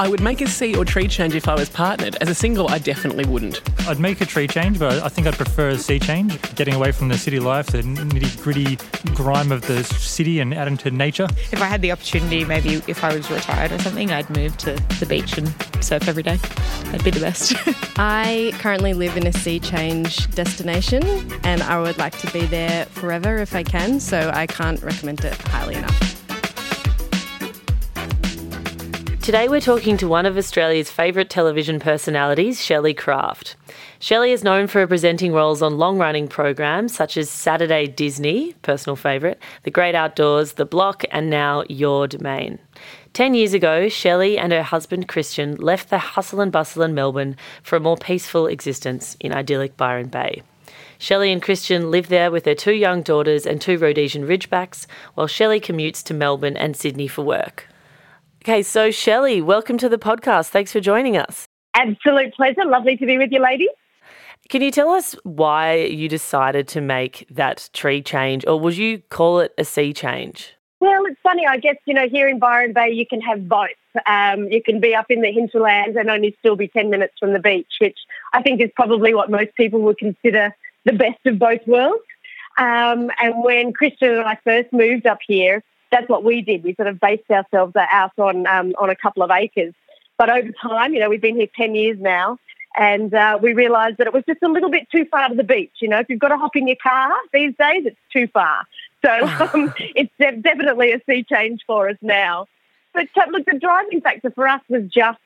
I 0.00 0.08
would 0.08 0.22
make 0.22 0.40
a 0.40 0.46
sea 0.46 0.74
or 0.74 0.86
tree 0.86 1.06
change 1.06 1.34
if 1.34 1.46
I 1.46 1.54
was 1.54 1.68
partnered. 1.68 2.16
As 2.22 2.30
a 2.30 2.34
single, 2.34 2.70
I 2.70 2.78
definitely 2.78 3.26
wouldn't. 3.26 3.60
I'd 3.86 4.00
make 4.00 4.22
a 4.22 4.24
tree 4.24 4.48
change, 4.48 4.78
but 4.78 5.02
I 5.02 5.10
think 5.10 5.26
I'd 5.26 5.34
prefer 5.34 5.68
a 5.68 5.76
sea 5.76 5.98
change, 5.98 6.40
getting 6.54 6.72
away 6.72 6.90
from 6.90 7.08
the 7.08 7.18
city 7.18 7.38
life, 7.38 7.66
the 7.66 7.82
nitty 7.82 8.42
gritty 8.42 8.78
grime 9.14 9.52
of 9.52 9.60
the 9.66 9.84
city 9.84 10.40
and 10.40 10.54
out 10.54 10.68
into 10.68 10.90
nature. 10.90 11.28
If 11.52 11.60
I 11.60 11.66
had 11.66 11.82
the 11.82 11.92
opportunity, 11.92 12.46
maybe 12.46 12.80
if 12.86 13.04
I 13.04 13.14
was 13.14 13.30
retired 13.30 13.72
or 13.72 13.78
something, 13.80 14.10
I'd 14.10 14.30
move 14.30 14.56
to 14.58 14.72
the 15.00 15.04
beach 15.04 15.36
and 15.36 15.48
surf 15.84 16.08
every 16.08 16.22
day. 16.22 16.36
That'd 16.84 17.04
be 17.04 17.10
the 17.10 17.20
best. 17.20 17.52
I 17.98 18.54
currently 18.54 18.94
live 18.94 19.18
in 19.18 19.26
a 19.26 19.34
sea 19.34 19.60
change 19.60 20.34
destination 20.34 21.02
and 21.44 21.62
I 21.62 21.78
would 21.78 21.98
like 21.98 22.16
to 22.20 22.30
be 22.32 22.46
there 22.46 22.86
forever 22.86 23.36
if 23.36 23.54
I 23.54 23.64
can, 23.64 24.00
so 24.00 24.30
I 24.32 24.46
can't 24.46 24.82
recommend 24.82 25.26
it 25.26 25.34
highly 25.42 25.74
enough. 25.74 26.09
Today 29.22 29.48
we're 29.48 29.60
talking 29.60 29.98
to 29.98 30.08
one 30.08 30.24
of 30.24 30.38
Australia's 30.38 30.90
favourite 30.90 31.28
television 31.28 31.78
personalities, 31.78 32.64
Shelley 32.64 32.94
Craft. 32.94 33.54
Shelley 33.98 34.32
is 34.32 34.42
known 34.42 34.66
for 34.66 34.86
presenting 34.86 35.34
roles 35.34 35.60
on 35.60 35.76
long 35.76 35.98
running 35.98 36.26
programs 36.26 36.94
such 36.94 37.18
as 37.18 37.28
Saturday 37.28 37.86
Disney, 37.86 38.54
personal 38.62 38.96
favourite, 38.96 39.36
The 39.64 39.70
Great 39.70 39.94
Outdoors, 39.94 40.54
The 40.54 40.64
Block, 40.64 41.04
and 41.12 41.28
now 41.28 41.64
Your 41.68 42.08
Domain. 42.08 42.58
Ten 43.12 43.34
years 43.34 43.52
ago, 43.52 43.90
Shelley 43.90 44.38
and 44.38 44.52
her 44.52 44.62
husband 44.62 45.06
Christian 45.06 45.56
left 45.56 45.90
the 45.90 45.98
hustle 45.98 46.40
and 46.40 46.50
bustle 46.50 46.82
in 46.82 46.94
Melbourne 46.94 47.36
for 47.62 47.76
a 47.76 47.80
more 47.80 47.98
peaceful 47.98 48.46
existence 48.46 49.18
in 49.20 49.34
idyllic 49.34 49.76
Byron 49.76 50.08
Bay. 50.08 50.42
Shelley 50.98 51.30
and 51.30 51.42
Christian 51.42 51.90
live 51.90 52.08
there 52.08 52.30
with 52.30 52.44
their 52.44 52.54
two 52.54 52.74
young 52.74 53.02
daughters 53.02 53.44
and 53.44 53.60
two 53.60 53.76
Rhodesian 53.76 54.26
Ridgebacks, 54.26 54.86
while 55.14 55.26
Shelley 55.26 55.60
commutes 55.60 56.02
to 56.04 56.14
Melbourne 56.14 56.56
and 56.56 56.74
Sydney 56.74 57.06
for 57.06 57.22
work. 57.22 57.66
Okay, 58.42 58.62
so 58.62 58.90
Shelley, 58.90 59.42
welcome 59.42 59.76
to 59.76 59.86
the 59.86 59.98
podcast. 59.98 60.48
Thanks 60.48 60.72
for 60.72 60.80
joining 60.80 61.14
us. 61.14 61.46
Absolute 61.74 62.32
pleasure. 62.32 62.64
Lovely 62.64 62.96
to 62.96 63.04
be 63.04 63.18
with 63.18 63.30
you, 63.30 63.38
ladies. 63.38 63.68
Can 64.48 64.62
you 64.62 64.70
tell 64.70 64.88
us 64.88 65.14
why 65.24 65.74
you 65.74 66.08
decided 66.08 66.66
to 66.68 66.80
make 66.80 67.26
that 67.30 67.68
tree 67.74 68.00
change, 68.00 68.46
or 68.46 68.58
would 68.58 68.78
you 68.78 69.02
call 69.10 69.40
it 69.40 69.52
a 69.58 69.64
sea 69.64 69.92
change? 69.92 70.54
Well, 70.80 71.04
it's 71.04 71.20
funny. 71.22 71.46
I 71.46 71.58
guess, 71.58 71.76
you 71.84 71.92
know, 71.92 72.08
here 72.08 72.30
in 72.30 72.38
Byron 72.38 72.72
Bay, 72.72 72.90
you 72.90 73.06
can 73.06 73.20
have 73.20 73.46
both. 73.46 73.68
Um, 74.06 74.48
you 74.48 74.62
can 74.62 74.80
be 74.80 74.94
up 74.94 75.10
in 75.10 75.20
the 75.20 75.30
hinterlands 75.30 75.98
and 75.98 76.08
only 76.08 76.34
still 76.38 76.56
be 76.56 76.68
10 76.68 76.88
minutes 76.88 77.12
from 77.20 77.34
the 77.34 77.40
beach, 77.40 77.74
which 77.78 77.98
I 78.32 78.40
think 78.40 78.62
is 78.62 78.70
probably 78.74 79.12
what 79.12 79.30
most 79.30 79.54
people 79.54 79.82
would 79.82 79.98
consider 79.98 80.56
the 80.86 80.94
best 80.94 81.18
of 81.26 81.38
both 81.38 81.60
worlds. 81.66 82.02
Um, 82.56 83.10
and 83.18 83.44
when 83.44 83.74
Christian 83.74 84.14
and 84.14 84.26
I 84.26 84.38
first 84.42 84.72
moved 84.72 85.06
up 85.06 85.18
here, 85.26 85.62
that's 85.90 86.08
what 86.08 86.24
we 86.24 86.42
did. 86.42 86.62
We 86.62 86.74
sort 86.74 86.88
of 86.88 87.00
based 87.00 87.30
ourselves 87.30 87.74
out 87.76 88.12
on 88.18 88.46
um, 88.46 88.74
on 88.78 88.90
a 88.90 88.96
couple 88.96 89.22
of 89.22 89.30
acres. 89.30 89.74
But 90.18 90.30
over 90.30 90.50
time, 90.62 90.92
you 90.94 91.00
know, 91.00 91.08
we've 91.08 91.20
been 91.20 91.36
here 91.36 91.48
ten 91.56 91.74
years 91.74 91.98
now, 91.98 92.38
and 92.76 93.12
uh, 93.12 93.38
we 93.40 93.52
realised 93.52 93.98
that 93.98 94.06
it 94.06 94.12
was 94.12 94.24
just 94.26 94.42
a 94.42 94.48
little 94.48 94.70
bit 94.70 94.88
too 94.90 95.04
far 95.06 95.28
to 95.28 95.34
the 95.34 95.44
beach. 95.44 95.72
You 95.80 95.88
know, 95.88 95.98
if 95.98 96.08
you've 96.08 96.20
got 96.20 96.28
to 96.28 96.36
hop 96.36 96.56
in 96.56 96.66
your 96.66 96.76
car 96.82 97.12
these 97.32 97.54
days, 97.58 97.86
it's 97.86 97.96
too 98.12 98.26
far. 98.28 98.64
So 99.04 99.10
um, 99.54 99.72
it's 99.78 100.12
definitely 100.18 100.92
a 100.92 101.00
sea 101.08 101.24
change 101.24 101.62
for 101.66 101.88
us 101.88 101.96
now. 102.02 102.46
But 102.92 103.08
uh, 103.16 103.30
look, 103.30 103.46
the 103.46 103.58
driving 103.58 104.00
factor 104.00 104.30
for 104.30 104.48
us 104.48 104.60
was 104.68 104.84
just 104.84 105.18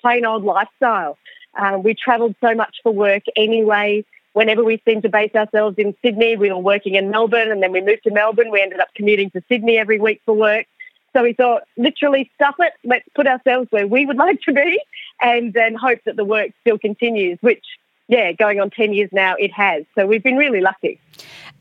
plain 0.00 0.24
old 0.24 0.44
lifestyle. 0.44 1.18
Uh, 1.54 1.78
we 1.82 1.94
travelled 1.94 2.34
so 2.40 2.54
much 2.54 2.76
for 2.82 2.92
work 2.92 3.22
anyway 3.36 4.04
whenever 4.32 4.64
we 4.64 4.80
seemed 4.86 5.02
to 5.02 5.08
base 5.08 5.34
ourselves 5.34 5.76
in 5.78 5.94
Sydney, 6.02 6.36
we 6.36 6.50
were 6.50 6.58
working 6.58 6.94
in 6.94 7.10
Melbourne, 7.10 7.50
and 7.50 7.62
then 7.62 7.72
we 7.72 7.80
moved 7.80 8.04
to 8.04 8.10
Melbourne. 8.10 8.50
We 8.50 8.60
ended 8.60 8.80
up 8.80 8.88
commuting 8.94 9.30
to 9.30 9.42
Sydney 9.48 9.78
every 9.78 9.98
week 9.98 10.22
for 10.24 10.34
work. 10.34 10.66
So 11.14 11.22
we 11.22 11.34
thought, 11.34 11.62
literally, 11.76 12.30
stuff 12.34 12.54
it. 12.58 12.72
Let's 12.84 13.06
put 13.14 13.26
ourselves 13.26 13.68
where 13.70 13.86
we 13.86 14.06
would 14.06 14.16
like 14.26 14.40
to 14.42 14.52
be, 14.52 14.80
and 15.20 15.52
then 15.52 15.74
hope 15.74 16.00
that 16.06 16.16
the 16.16 16.24
work 16.24 16.50
still 16.60 16.78
continues. 16.78 17.38
Which, 17.40 17.64
yeah, 18.08 18.32
going 18.32 18.60
on 18.60 18.70
ten 18.70 18.92
years 18.92 19.10
now, 19.12 19.34
it 19.38 19.52
has. 19.52 19.84
So 19.94 20.06
we've 20.06 20.22
been 20.22 20.36
really 20.36 20.60
lucky. 20.60 21.00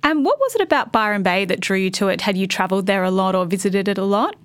And 0.04 0.26
what 0.26 0.40
was 0.40 0.56
it 0.56 0.62
about 0.62 0.92
Byron 0.92 1.22
Bay 1.22 1.46
that 1.46 1.60
drew 1.60 1.78
you 1.78 1.92
to 1.92 2.08
it? 2.08 2.22
Had 2.22 2.36
you 2.36 2.48
travelled 2.48 2.88
there 2.88 3.04
a 3.04 3.12
lot 3.12 3.36
or 3.36 3.46
visited 3.46 3.88
it 3.88 3.98
a 3.98 4.04
lot? 4.04 4.36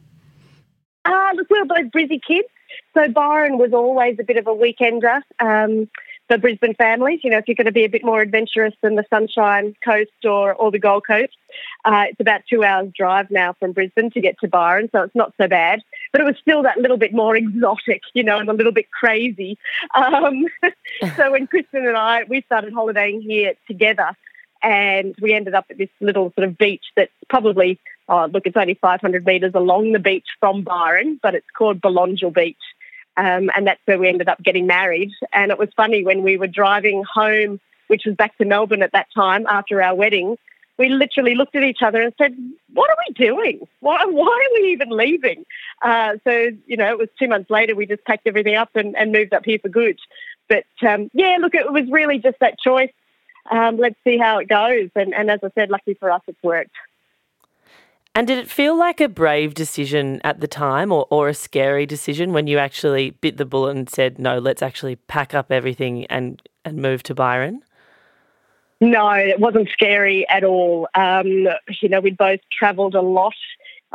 Ah, 1.06 1.30
uh, 1.30 1.34
look, 1.34 1.48
we 1.48 1.60
were 1.60 1.66
both 1.66 1.90
Brizzy 1.92 2.20
kids. 2.22 2.48
So 2.94 3.08
Byron 3.08 3.58
was 3.58 3.72
always 3.72 4.18
a 4.18 4.24
bit 4.24 4.36
of 4.36 4.46
a 4.46 4.50
weekender. 4.50 5.20
Um, 5.40 5.88
for 6.28 6.38
Brisbane 6.38 6.74
families. 6.74 7.20
You 7.22 7.30
know, 7.30 7.38
if 7.38 7.48
you're 7.48 7.54
going 7.54 7.66
to 7.66 7.72
be 7.72 7.84
a 7.84 7.88
bit 7.88 8.04
more 8.04 8.20
adventurous 8.20 8.74
than 8.82 8.96
the 8.96 9.04
Sunshine 9.10 9.74
Coast 9.84 10.24
or, 10.24 10.54
or 10.54 10.70
the 10.70 10.78
Gold 10.78 11.06
Coast, 11.06 11.36
uh, 11.84 12.04
it's 12.08 12.20
about 12.20 12.42
two 12.48 12.64
hours 12.64 12.90
drive 12.96 13.30
now 13.30 13.54
from 13.54 13.72
Brisbane 13.72 14.10
to 14.10 14.20
get 14.20 14.38
to 14.40 14.48
Byron, 14.48 14.88
so 14.92 15.02
it's 15.02 15.14
not 15.14 15.32
so 15.40 15.48
bad. 15.48 15.82
But 16.12 16.20
it 16.20 16.24
was 16.24 16.36
still 16.40 16.62
that 16.62 16.78
little 16.78 16.96
bit 16.96 17.12
more 17.12 17.36
exotic, 17.36 18.02
you 18.14 18.22
know, 18.22 18.38
and 18.38 18.48
a 18.48 18.52
little 18.52 18.72
bit 18.72 18.90
crazy. 18.90 19.58
Um, 19.94 20.46
so 21.16 21.32
when 21.32 21.46
Christian 21.46 21.86
and 21.86 21.96
I 21.96 22.24
we 22.24 22.42
started 22.42 22.72
holidaying 22.72 23.22
here 23.22 23.54
together, 23.66 24.10
and 24.62 25.14
we 25.20 25.34
ended 25.34 25.54
up 25.54 25.66
at 25.70 25.78
this 25.78 25.90
little 26.00 26.32
sort 26.34 26.48
of 26.48 26.58
beach 26.58 26.84
that's 26.96 27.12
probably 27.28 27.78
oh 28.08 28.26
look, 28.32 28.46
it's 28.46 28.56
only 28.56 28.74
500 28.74 29.26
metres 29.26 29.52
along 29.54 29.92
the 29.92 29.98
beach 29.98 30.26
from 30.40 30.62
Byron, 30.62 31.20
but 31.22 31.34
it's 31.34 31.46
called 31.56 31.80
Belongil 31.80 32.32
Beach. 32.32 32.56
Um, 33.16 33.50
and 33.56 33.66
that's 33.66 33.80
where 33.86 33.98
we 33.98 34.08
ended 34.08 34.28
up 34.28 34.42
getting 34.42 34.66
married. 34.66 35.12
And 35.32 35.50
it 35.50 35.58
was 35.58 35.68
funny 35.76 36.04
when 36.04 36.22
we 36.22 36.36
were 36.36 36.46
driving 36.46 37.02
home, 37.04 37.60
which 37.88 38.02
was 38.04 38.14
back 38.14 38.36
to 38.38 38.44
Melbourne 38.44 38.82
at 38.82 38.92
that 38.92 39.06
time 39.14 39.46
after 39.48 39.82
our 39.82 39.94
wedding, 39.94 40.36
we 40.78 40.88
literally 40.90 41.34
looked 41.34 41.56
at 41.56 41.62
each 41.62 41.82
other 41.82 42.02
and 42.02 42.12
said, 42.18 42.36
What 42.74 42.90
are 42.90 42.96
we 43.08 43.14
doing? 43.14 43.66
Why, 43.80 44.04
why 44.04 44.26
are 44.26 44.60
we 44.60 44.72
even 44.72 44.90
leaving? 44.90 45.44
Uh, 45.82 46.16
so, 46.24 46.50
you 46.66 46.76
know, 46.76 46.90
it 46.90 46.98
was 46.98 47.08
two 47.18 47.28
months 47.28 47.50
later, 47.50 47.74
we 47.74 47.86
just 47.86 48.04
packed 48.04 48.26
everything 48.26 48.56
up 48.56 48.70
and, 48.74 48.94
and 48.96 49.12
moved 49.12 49.32
up 49.32 49.44
here 49.44 49.58
for 49.58 49.68
good. 49.68 49.98
But 50.48 50.66
um, 50.86 51.10
yeah, 51.14 51.38
look, 51.40 51.54
it 51.54 51.72
was 51.72 51.90
really 51.90 52.18
just 52.18 52.38
that 52.40 52.58
choice. 52.58 52.92
Um, 53.50 53.78
let's 53.78 53.96
see 54.04 54.18
how 54.18 54.38
it 54.38 54.48
goes. 54.48 54.90
And, 54.94 55.14
and 55.14 55.30
as 55.30 55.40
I 55.42 55.50
said, 55.54 55.70
lucky 55.70 55.94
for 55.94 56.10
us, 56.10 56.22
it's 56.26 56.42
worked. 56.42 56.74
And 58.16 58.26
did 58.26 58.38
it 58.38 58.48
feel 58.48 58.78
like 58.78 59.02
a 59.02 59.10
brave 59.10 59.52
decision 59.52 60.22
at 60.24 60.40
the 60.40 60.48
time 60.48 60.90
or, 60.90 61.06
or 61.10 61.28
a 61.28 61.34
scary 61.34 61.84
decision 61.84 62.32
when 62.32 62.46
you 62.46 62.56
actually 62.56 63.10
bit 63.10 63.36
the 63.36 63.44
bullet 63.44 63.76
and 63.76 63.90
said, 63.90 64.18
no, 64.18 64.38
let's 64.38 64.62
actually 64.62 64.96
pack 64.96 65.34
up 65.34 65.52
everything 65.52 66.06
and, 66.06 66.40
and 66.64 66.78
move 66.78 67.02
to 67.02 67.14
Byron? 67.14 67.62
No, 68.80 69.10
it 69.10 69.38
wasn't 69.38 69.68
scary 69.68 70.26
at 70.30 70.44
all. 70.44 70.88
Um, 70.94 71.46
you 71.82 71.90
know, 71.90 72.00
we'd 72.00 72.16
both 72.16 72.40
travelled 72.50 72.94
a 72.94 73.02
lot. 73.02 73.34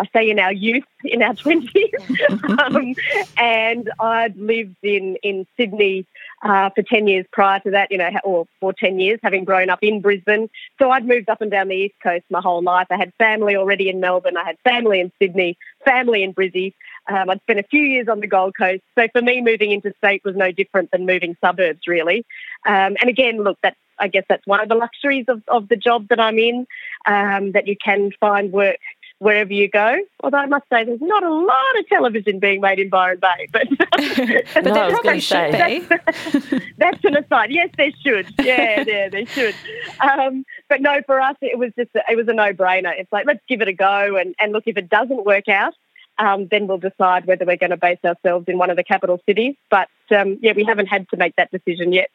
I 0.02 0.10
say 0.14 0.30
in 0.32 0.40
our 0.40 0.52
youth, 0.52 0.84
in 1.04 1.22
our 1.22 1.34
20s. 1.36 2.60
um, 2.60 2.96
and 3.38 3.92
I'd 4.00 4.36
lived 4.36 4.78
in, 4.82 5.16
in 5.22 5.46
Sydney 5.56 6.08
uh, 6.42 6.72
for 6.72 6.82
10 6.82 7.08
years 7.08 7.26
prior 7.32 7.60
to 7.60 7.72
that, 7.72 7.92
you 7.92 8.00
know, 8.00 8.10
or 8.24 8.48
for 8.60 8.74
10 8.74 9.00
years, 9.00 9.20
having 9.22 9.44
grown 9.44 9.70
up 9.70 9.80
in 9.84 10.02
Brisbane. 10.02 10.50
So 10.80 10.90
I'd 10.90 11.06
moved 11.06 11.30
up 11.30 11.42
and 11.42 11.52
down 11.52 11.68
the 11.68 11.76
East 11.76 11.96
Coast 12.02 12.26
my 12.32 12.42
whole 12.42 12.64
life. 12.64 12.88
I 12.90 12.98
had 12.98 13.14
family 13.20 13.56
already 13.56 13.90
in 13.90 14.00
Melbourne. 14.00 14.38
I 14.38 14.44
had 14.44 14.58
family 14.64 15.00
in 15.00 15.12
Sydney, 15.22 15.56
family 15.86 16.24
in 16.24 16.34
Brizzy. 16.34 16.74
Um, 17.08 17.30
I'd 17.30 17.42
spent 17.42 17.60
a 17.60 17.64
few 17.64 17.82
years 17.84 18.08
on 18.08 18.22
the 18.22 18.28
Gold 18.28 18.56
Coast. 18.58 18.82
So 18.98 19.08
for 19.14 19.22
me, 19.22 19.42
moving 19.42 19.72
interstate 19.72 20.24
was 20.26 20.36
no 20.36 20.52
different 20.52 20.90
than 20.90 21.06
moving 21.06 21.38
suburbs, 21.42 21.82
really. 21.86 22.26
Um, 22.66 22.98
and 23.00 23.08
again, 23.08 23.44
look, 23.44 23.60
that's, 23.62 23.78
I 24.00 24.08
guess 24.08 24.24
that's 24.28 24.48
one 24.48 24.60
of 24.62 24.68
the 24.68 24.76
luxuries 24.76 25.26
of, 25.28 25.44
of 25.48 25.68
the 25.70 25.76
job 25.76 26.08
that 26.08 26.20
I'm 26.20 26.40
in, 26.40 26.66
um, 27.06 27.52
that 27.52 27.68
you 27.68 27.76
can 27.78 28.12
find 28.20 28.52
work 28.52 28.78
wherever 29.22 29.54
you 29.54 29.70
go. 29.70 29.98
Although 30.24 30.40
I 30.40 30.48
must 30.48 30.66
say, 30.68 30.84
there's 30.84 31.00
not 31.00 31.22
a 31.22 31.32
lot 31.32 31.80
of 31.80 31.88
television 31.88 32.40
being 32.40 32.60
made 32.60 32.80
in 32.80 32.90
Byron 32.90 33.20
Bay, 33.20 33.48
but, 33.52 33.68
but 34.56 34.64
no, 34.64 34.74
there 34.74 34.90
probably 34.90 35.20
should 35.20 35.52
be. 35.52 35.80
That's, 35.80 36.64
that's 36.78 37.06
an 37.06 37.18
aside. 37.18 37.52
Yes, 37.52 37.70
there 37.78 37.92
should. 38.04 38.34
Yeah, 38.40 38.84
yeah, 38.86 39.10
there 39.10 39.28
should. 39.28 39.56
Um, 40.00 40.44
but 40.70 40.82
no, 40.82 41.02
for 41.06 41.22
us, 41.22 41.36
it 41.42 41.60
was 41.60 41.72
just 41.78 41.92
a, 41.96 42.02
it 42.12 42.18
was 42.18 42.28
a 42.30 42.34
no-brainer. 42.34 42.94
It's 42.98 43.12
like 43.12 43.28
let's 43.28 43.42
give 43.48 43.62
it 43.62 43.68
a 43.68 43.74
go, 43.74 44.16
and 44.16 44.34
and 44.40 44.54
look 44.54 44.64
if 44.66 44.76
it 44.76 44.90
doesn't 44.90 45.24
work 45.24 45.48
out. 45.48 45.76
Um, 46.18 46.48
then 46.50 46.68
we'll 46.68 46.78
decide 46.80 47.26
whether 47.26 47.46
we're 47.46 47.58
going 47.58 47.70
to 47.70 47.78
base 47.78 48.00
ourselves 48.04 48.46
in 48.48 48.58
one 48.58 48.70
of 48.70 48.76
the 48.76 48.84
capital 48.84 49.22
cities. 49.28 49.56
But 49.70 49.88
um, 50.10 50.40
yeah, 50.42 50.54
we 50.56 50.64
haven't 50.64 50.88
had 50.88 51.08
to 51.10 51.18
make 51.18 51.36
that 51.36 51.52
decision 51.52 51.94
yet. 51.94 52.10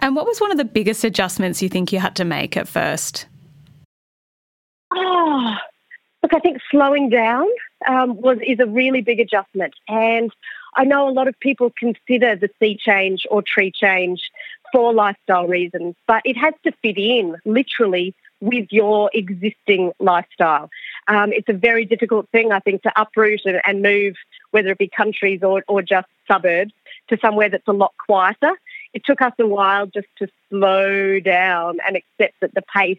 And 0.00 0.16
what 0.16 0.26
was 0.26 0.40
one 0.40 0.50
of 0.50 0.58
the 0.58 0.64
biggest 0.64 1.04
adjustments 1.04 1.62
you 1.62 1.68
think 1.68 1.92
you 1.92 2.00
had 2.00 2.16
to 2.16 2.24
make 2.24 2.56
at 2.56 2.66
first? 2.66 3.26
Oh, 4.92 5.56
Look, 6.22 6.34
I 6.34 6.38
think 6.38 6.58
slowing 6.70 7.08
down 7.08 7.46
um, 7.88 8.20
was 8.20 8.38
is 8.46 8.60
a 8.60 8.66
really 8.66 9.00
big 9.00 9.18
adjustment, 9.18 9.74
and 9.88 10.32
I 10.74 10.84
know 10.84 11.08
a 11.08 11.10
lot 11.10 11.28
of 11.28 11.38
people 11.40 11.72
consider 11.76 12.36
the 12.36 12.48
sea 12.60 12.78
change 12.80 13.26
or 13.30 13.42
tree 13.42 13.72
change 13.72 14.30
for 14.72 14.94
lifestyle 14.94 15.46
reasons, 15.46 15.96
but 16.06 16.22
it 16.24 16.36
has 16.36 16.54
to 16.64 16.72
fit 16.80 16.96
in 16.96 17.36
literally 17.44 18.14
with 18.40 18.68
your 18.70 19.10
existing 19.14 19.92
lifestyle. 20.00 20.70
Um, 21.08 21.32
it's 21.32 21.48
a 21.48 21.52
very 21.52 21.84
difficult 21.84 22.28
thing, 22.30 22.52
I 22.52 22.58
think, 22.60 22.82
to 22.82 23.00
uproot 23.00 23.42
and, 23.44 23.60
and 23.64 23.82
move, 23.82 24.14
whether 24.50 24.70
it 24.70 24.78
be 24.78 24.88
countries 24.88 25.42
or, 25.42 25.62
or 25.68 25.82
just 25.82 26.08
suburbs, 26.26 26.72
to 27.08 27.18
somewhere 27.20 27.48
that's 27.48 27.68
a 27.68 27.72
lot 27.72 27.92
quieter. 28.04 28.52
It 28.94 29.04
took 29.04 29.22
us 29.22 29.32
a 29.38 29.46
while 29.46 29.86
just 29.86 30.08
to 30.18 30.28
slow 30.50 31.20
down 31.20 31.78
and 31.86 31.96
accept 31.96 32.40
that 32.40 32.54
the 32.54 32.62
pace 32.62 32.98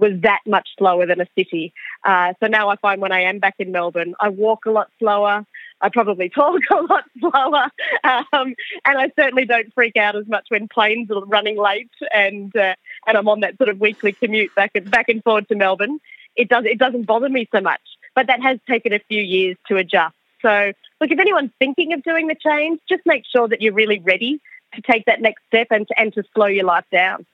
was 0.00 0.12
that 0.22 0.40
much 0.46 0.68
slower 0.78 1.06
than 1.06 1.20
a 1.20 1.26
city. 1.36 1.72
Uh, 2.04 2.32
so 2.40 2.46
now 2.46 2.68
I 2.68 2.76
find 2.76 3.00
when 3.00 3.12
I 3.12 3.22
am 3.22 3.38
back 3.38 3.54
in 3.58 3.70
Melbourne, 3.70 4.14
I 4.20 4.30
walk 4.30 4.66
a 4.66 4.70
lot 4.70 4.90
slower. 4.98 5.44
I 5.80 5.88
probably 5.88 6.28
talk 6.34 6.60
a 6.70 6.82
lot 6.82 7.04
slower, 7.18 7.70
um, 8.04 8.54
and 8.84 8.98
I 8.98 9.10
certainly 9.18 9.44
don't 9.44 9.72
freak 9.74 9.96
out 9.96 10.16
as 10.16 10.26
much 10.26 10.46
when 10.48 10.68
planes 10.68 11.10
are 11.10 11.24
running 11.24 11.58
late 11.58 11.90
and 12.12 12.54
uh, 12.56 12.74
and 13.06 13.16
I'm 13.16 13.28
on 13.28 13.40
that 13.40 13.56
sort 13.56 13.68
of 13.68 13.80
weekly 13.80 14.12
commute 14.12 14.54
back 14.54 14.72
and 14.74 14.90
back 14.90 15.08
and 15.08 15.22
forward 15.22 15.48
to 15.48 15.54
Melbourne. 15.54 16.00
It 16.36 16.48
does 16.48 16.64
it 16.64 16.78
doesn't 16.78 17.06
bother 17.06 17.28
me 17.28 17.48
so 17.52 17.60
much, 17.60 17.80
but 18.14 18.26
that 18.26 18.42
has 18.42 18.58
taken 18.68 18.92
a 18.92 19.00
few 19.08 19.22
years 19.22 19.56
to 19.68 19.76
adjust. 19.76 20.14
So 20.42 20.72
look, 21.00 21.10
if 21.10 21.18
anyone's 21.18 21.52
thinking 21.58 21.92
of 21.92 22.02
doing 22.02 22.26
the 22.26 22.34
change, 22.34 22.80
just 22.88 23.02
make 23.06 23.24
sure 23.26 23.48
that 23.48 23.60
you're 23.60 23.72
really 23.72 24.00
ready 24.00 24.40
to 24.74 24.82
take 24.82 25.04
that 25.06 25.20
next 25.20 25.42
step 25.48 25.68
and 25.70 25.86
to, 25.88 26.00
and 26.00 26.12
to 26.14 26.22
slow 26.34 26.46
your 26.46 26.64
life 26.64 26.84
down. 26.92 27.26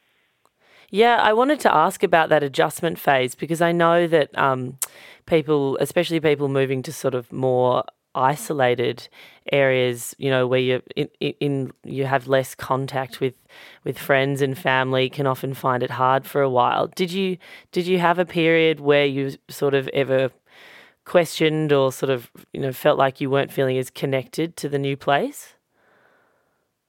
Yeah, 0.90 1.16
I 1.16 1.32
wanted 1.32 1.60
to 1.60 1.74
ask 1.74 2.02
about 2.02 2.28
that 2.28 2.42
adjustment 2.42 2.98
phase 2.98 3.34
because 3.34 3.60
I 3.60 3.72
know 3.72 4.06
that 4.06 4.36
um, 4.38 4.78
people, 5.26 5.76
especially 5.80 6.20
people 6.20 6.48
moving 6.48 6.82
to 6.84 6.92
sort 6.92 7.14
of 7.14 7.32
more 7.32 7.84
isolated 8.14 9.08
areas, 9.52 10.14
you 10.18 10.30
know, 10.30 10.46
where 10.46 10.60
you 10.60 10.82
in, 10.96 11.08
in 11.20 11.72
you 11.84 12.06
have 12.06 12.28
less 12.28 12.54
contact 12.54 13.20
with 13.20 13.34
with 13.84 13.98
friends 13.98 14.40
and 14.42 14.56
family, 14.56 15.10
can 15.10 15.26
often 15.26 15.54
find 15.54 15.82
it 15.82 15.90
hard 15.90 16.26
for 16.26 16.40
a 16.40 16.50
while. 16.50 16.86
Did 16.88 17.12
you 17.12 17.36
did 17.72 17.86
you 17.86 17.98
have 17.98 18.18
a 18.18 18.24
period 18.24 18.80
where 18.80 19.06
you 19.06 19.36
sort 19.48 19.74
of 19.74 19.88
ever 19.88 20.30
questioned 21.04 21.72
or 21.72 21.92
sort 21.92 22.10
of 22.10 22.30
you 22.52 22.60
know 22.60 22.72
felt 22.72 22.98
like 22.98 23.20
you 23.20 23.30
weren't 23.30 23.52
feeling 23.52 23.78
as 23.78 23.90
connected 23.90 24.56
to 24.58 24.68
the 24.68 24.78
new 24.78 24.96
place? 24.96 25.55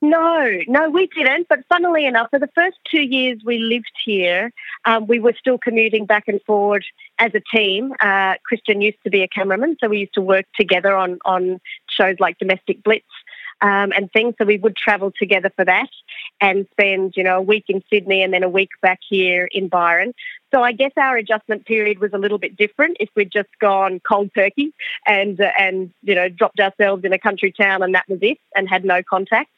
No, 0.01 0.59
no, 0.67 0.89
we 0.89 1.07
didn't. 1.07 1.47
But 1.49 1.59
funnily 1.69 2.05
enough, 2.05 2.29
for 2.29 2.37
the 2.37 2.49
first 2.53 2.77
two 2.89 3.01
years 3.01 3.41
we 3.43 3.57
lived 3.57 3.91
here, 4.05 4.51
um, 4.85 5.07
we 5.07 5.19
were 5.19 5.33
still 5.39 5.57
commuting 5.57 6.05
back 6.05 6.25
and 6.27 6.39
forward 6.43 6.85
as 7.17 7.31
a 7.33 7.41
team. 7.55 7.93
Uh, 7.99 8.35
Christian 8.45 8.81
used 8.81 8.99
to 9.03 9.09
be 9.09 9.23
a 9.23 9.27
cameraman, 9.27 9.75
so 9.81 9.87
we 9.87 9.99
used 9.99 10.13
to 10.13 10.21
work 10.21 10.45
together 10.55 10.95
on, 10.95 11.17
on 11.25 11.59
shows 11.89 12.17
like 12.19 12.37
Domestic 12.37 12.83
Blitz 12.83 13.05
um, 13.61 13.91
and 13.91 14.11
things. 14.11 14.35
So 14.37 14.45
we 14.45 14.57
would 14.57 14.75
travel 14.75 15.11
together 15.17 15.51
for 15.55 15.65
that 15.65 15.89
and 16.41 16.67
spend, 16.71 17.13
you 17.15 17.23
know, 17.23 17.37
a 17.37 17.41
week 17.41 17.65
in 17.67 17.83
Sydney 17.91 18.21
and 18.21 18.31
then 18.31 18.43
a 18.43 18.49
week 18.49 18.69
back 18.83 18.99
here 19.09 19.49
in 19.51 19.67
Byron. 19.67 20.13
So 20.53 20.61
I 20.61 20.71
guess 20.73 20.91
our 20.97 21.17
adjustment 21.17 21.65
period 21.65 21.99
was 21.99 22.13
a 22.13 22.17
little 22.17 22.37
bit 22.37 22.55
different 22.55 22.97
if 22.99 23.09
we'd 23.15 23.31
just 23.31 23.49
gone 23.59 23.99
cold 24.07 24.29
turkey 24.35 24.73
and 25.05 25.41
uh, 25.41 25.51
and 25.59 25.91
you 26.03 26.15
know 26.15 26.29
dropped 26.29 26.59
ourselves 26.59 27.03
in 27.03 27.11
a 27.13 27.19
country 27.19 27.51
town 27.51 27.81
and 27.83 27.93
that 27.95 28.05
was 28.07 28.19
it 28.21 28.37
and 28.55 28.69
had 28.69 28.85
no 28.85 29.01
contact. 29.03 29.51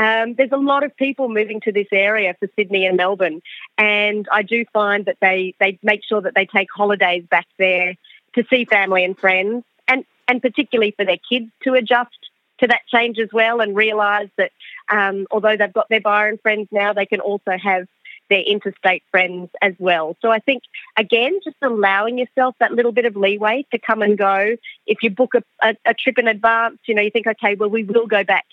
Um, 0.00 0.32
there's 0.32 0.52
a 0.52 0.56
lot 0.56 0.82
of 0.82 0.96
people 0.96 1.28
moving 1.28 1.60
to 1.60 1.72
this 1.72 1.88
area 1.92 2.34
for 2.40 2.48
Sydney 2.56 2.86
and 2.86 2.96
Melbourne, 2.96 3.42
and 3.76 4.26
I 4.32 4.40
do 4.40 4.64
find 4.72 5.04
that 5.04 5.18
they, 5.20 5.54
they 5.60 5.78
make 5.82 6.00
sure 6.08 6.22
that 6.22 6.34
they 6.34 6.46
take 6.46 6.68
holidays 6.74 7.24
back 7.30 7.46
there 7.58 7.96
to 8.34 8.44
see 8.48 8.64
family 8.64 9.04
and 9.04 9.18
friends, 9.18 9.62
and, 9.88 10.06
and 10.26 10.40
particularly 10.40 10.92
for 10.92 11.04
their 11.04 11.18
kids 11.28 11.50
to 11.64 11.74
adjust 11.74 12.16
to 12.60 12.66
that 12.68 12.80
change 12.88 13.18
as 13.18 13.28
well 13.30 13.60
and 13.60 13.76
realise 13.76 14.30
that 14.38 14.52
um, 14.88 15.26
although 15.30 15.54
they've 15.54 15.70
got 15.70 15.90
their 15.90 16.00
Byron 16.00 16.38
friends 16.38 16.68
now, 16.72 16.94
they 16.94 17.04
can 17.04 17.20
also 17.20 17.58
have 17.62 17.86
their 18.30 18.40
interstate 18.40 19.02
friends 19.10 19.50
as 19.60 19.74
well. 19.78 20.16
So 20.22 20.30
I 20.30 20.38
think, 20.38 20.62
again, 20.96 21.40
just 21.44 21.56
allowing 21.60 22.16
yourself 22.16 22.54
that 22.60 22.72
little 22.72 22.92
bit 22.92 23.04
of 23.04 23.16
leeway 23.16 23.66
to 23.70 23.78
come 23.78 24.00
and 24.00 24.16
go. 24.16 24.56
If 24.86 25.02
you 25.02 25.10
book 25.10 25.34
a, 25.34 25.42
a, 25.62 25.76
a 25.84 25.92
trip 25.92 26.16
in 26.16 26.26
advance, 26.26 26.78
you 26.86 26.94
know, 26.94 27.02
you 27.02 27.10
think, 27.10 27.26
okay, 27.26 27.54
well, 27.54 27.68
we 27.68 27.84
will 27.84 28.06
go 28.06 28.24
back 28.24 28.46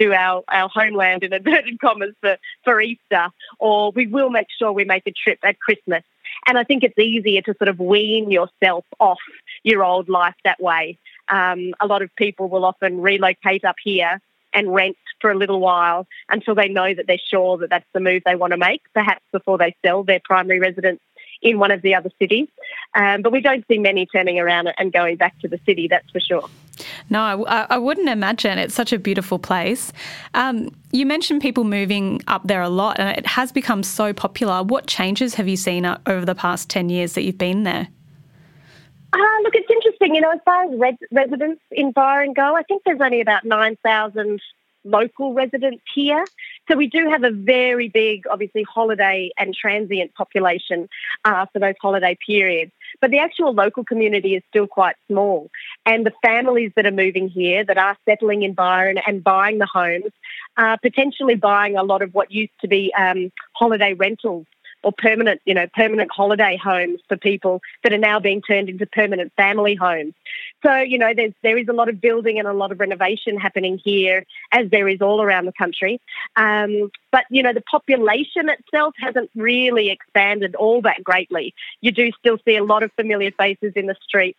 to 0.00 0.12
our, 0.12 0.42
our 0.48 0.68
homeland 0.68 1.24
in 1.24 1.32
inverted 1.32 1.80
commas 1.80 2.14
for, 2.20 2.36
for 2.64 2.80
Easter, 2.80 3.28
or 3.58 3.90
we 3.92 4.06
will 4.06 4.30
make 4.30 4.48
sure 4.58 4.72
we 4.72 4.84
make 4.84 5.06
a 5.06 5.12
trip 5.12 5.38
at 5.42 5.58
Christmas. 5.60 6.02
And 6.46 6.58
I 6.58 6.64
think 6.64 6.84
it's 6.84 6.98
easier 6.98 7.42
to 7.42 7.54
sort 7.58 7.68
of 7.68 7.78
wean 7.78 8.30
yourself 8.30 8.84
off 9.00 9.18
your 9.62 9.82
old 9.84 10.08
life 10.08 10.36
that 10.44 10.60
way. 10.60 10.98
Um, 11.28 11.74
a 11.80 11.86
lot 11.86 12.02
of 12.02 12.14
people 12.16 12.48
will 12.48 12.64
often 12.64 13.00
relocate 13.00 13.64
up 13.64 13.76
here 13.82 14.20
and 14.54 14.72
rent 14.72 14.96
for 15.20 15.30
a 15.30 15.34
little 15.34 15.60
while 15.60 16.06
until 16.30 16.54
they 16.54 16.68
know 16.68 16.94
that 16.94 17.06
they're 17.06 17.18
sure 17.18 17.58
that 17.58 17.70
that's 17.70 17.88
the 17.92 18.00
move 18.00 18.22
they 18.24 18.34
want 18.34 18.52
to 18.52 18.56
make, 18.56 18.82
perhaps 18.94 19.22
before 19.32 19.58
they 19.58 19.74
sell 19.84 20.04
their 20.04 20.20
primary 20.24 20.58
residence 20.58 21.00
in 21.42 21.58
one 21.58 21.70
of 21.70 21.82
the 21.82 21.94
other 21.94 22.10
cities. 22.18 22.48
Um, 22.94 23.22
but 23.22 23.32
we 23.32 23.40
don't 23.40 23.64
see 23.68 23.78
many 23.78 24.06
turning 24.06 24.38
around 24.38 24.72
and 24.78 24.92
going 24.92 25.16
back 25.16 25.38
to 25.40 25.48
the 25.48 25.60
city, 25.66 25.88
that's 25.88 26.10
for 26.10 26.20
sure. 26.20 26.48
No, 27.10 27.44
I, 27.46 27.66
I 27.70 27.78
wouldn't 27.78 28.08
imagine. 28.08 28.58
It's 28.58 28.74
such 28.74 28.92
a 28.92 28.98
beautiful 28.98 29.38
place. 29.38 29.92
Um, 30.34 30.70
you 30.92 31.06
mentioned 31.06 31.42
people 31.42 31.64
moving 31.64 32.22
up 32.28 32.46
there 32.46 32.62
a 32.62 32.68
lot, 32.68 32.98
and 32.98 33.16
it 33.16 33.26
has 33.26 33.52
become 33.52 33.82
so 33.82 34.12
popular. 34.12 34.62
What 34.62 34.86
changes 34.86 35.34
have 35.34 35.48
you 35.48 35.56
seen 35.56 35.84
uh, 35.84 35.98
over 36.06 36.24
the 36.24 36.34
past 36.34 36.70
10 36.70 36.88
years 36.88 37.14
that 37.14 37.22
you've 37.22 37.38
been 37.38 37.64
there? 37.64 37.88
Uh, 39.12 39.42
look, 39.42 39.54
it's 39.54 39.70
interesting. 39.70 40.14
You 40.14 40.20
know, 40.20 40.30
as 40.30 40.40
far 40.44 40.64
as 40.64 40.78
res- 40.78 41.08
residents 41.10 41.62
in 41.70 41.92
Byron 41.92 42.34
go, 42.34 42.56
I 42.56 42.62
think 42.62 42.82
there's 42.84 43.00
only 43.00 43.20
about 43.20 43.44
9,000 43.44 44.40
local 44.84 45.34
residents 45.34 45.82
here. 45.94 46.24
So 46.70 46.76
we 46.76 46.86
do 46.86 47.08
have 47.08 47.24
a 47.24 47.30
very 47.30 47.88
big, 47.88 48.26
obviously, 48.30 48.62
holiday 48.62 49.30
and 49.38 49.54
transient 49.54 50.14
population 50.14 50.88
uh, 51.24 51.46
for 51.52 51.58
those 51.58 51.74
holiday 51.80 52.16
periods. 52.24 52.72
But 53.00 53.10
the 53.10 53.18
actual 53.18 53.52
local 53.52 53.84
community 53.84 54.34
is 54.34 54.42
still 54.48 54.66
quite 54.66 54.96
small. 55.08 55.50
And 55.86 56.06
the 56.06 56.12
families 56.22 56.72
that 56.76 56.86
are 56.86 56.90
moving 56.90 57.28
here, 57.28 57.64
that 57.64 57.78
are 57.78 57.96
settling 58.04 58.42
in 58.42 58.54
Byron 58.54 58.98
and 59.06 59.22
buying 59.22 59.58
the 59.58 59.66
homes, 59.66 60.12
are 60.56 60.78
potentially 60.78 61.34
buying 61.34 61.76
a 61.76 61.82
lot 61.82 62.02
of 62.02 62.14
what 62.14 62.30
used 62.30 62.58
to 62.60 62.68
be 62.68 62.92
um, 62.94 63.30
holiday 63.54 63.94
rentals 63.94 64.46
or 64.82 64.92
permanent, 64.92 65.40
you 65.44 65.54
know, 65.54 65.66
permanent 65.74 66.10
holiday 66.10 66.56
homes 66.56 67.00
for 67.08 67.16
people 67.16 67.60
that 67.82 67.92
are 67.92 67.98
now 67.98 68.20
being 68.20 68.40
turned 68.40 68.68
into 68.68 68.86
permanent 68.86 69.32
family 69.36 69.74
homes. 69.74 70.14
So, 70.64 70.76
you 70.78 70.98
know, 70.98 71.12
there's 71.14 71.32
there 71.42 71.56
is 71.56 71.68
a 71.68 71.72
lot 71.72 71.88
of 71.88 72.00
building 72.00 72.38
and 72.38 72.48
a 72.48 72.52
lot 72.52 72.72
of 72.72 72.80
renovation 72.80 73.36
happening 73.38 73.78
here, 73.78 74.24
as 74.52 74.68
there 74.70 74.88
is 74.88 75.00
all 75.00 75.22
around 75.22 75.46
the 75.46 75.52
country. 75.52 76.00
Um, 76.36 76.90
but 77.12 77.24
you 77.30 77.42
know, 77.42 77.52
the 77.52 77.62
population 77.62 78.48
itself 78.48 78.94
hasn't 78.98 79.30
really 79.36 79.90
expanded 79.90 80.54
all 80.56 80.82
that 80.82 81.04
greatly. 81.04 81.54
You 81.80 81.92
do 81.92 82.10
still 82.18 82.38
see 82.44 82.56
a 82.56 82.64
lot 82.64 82.82
of 82.82 82.92
familiar 82.92 83.30
faces 83.30 83.72
in 83.76 83.86
the 83.86 83.96
streets. 84.02 84.38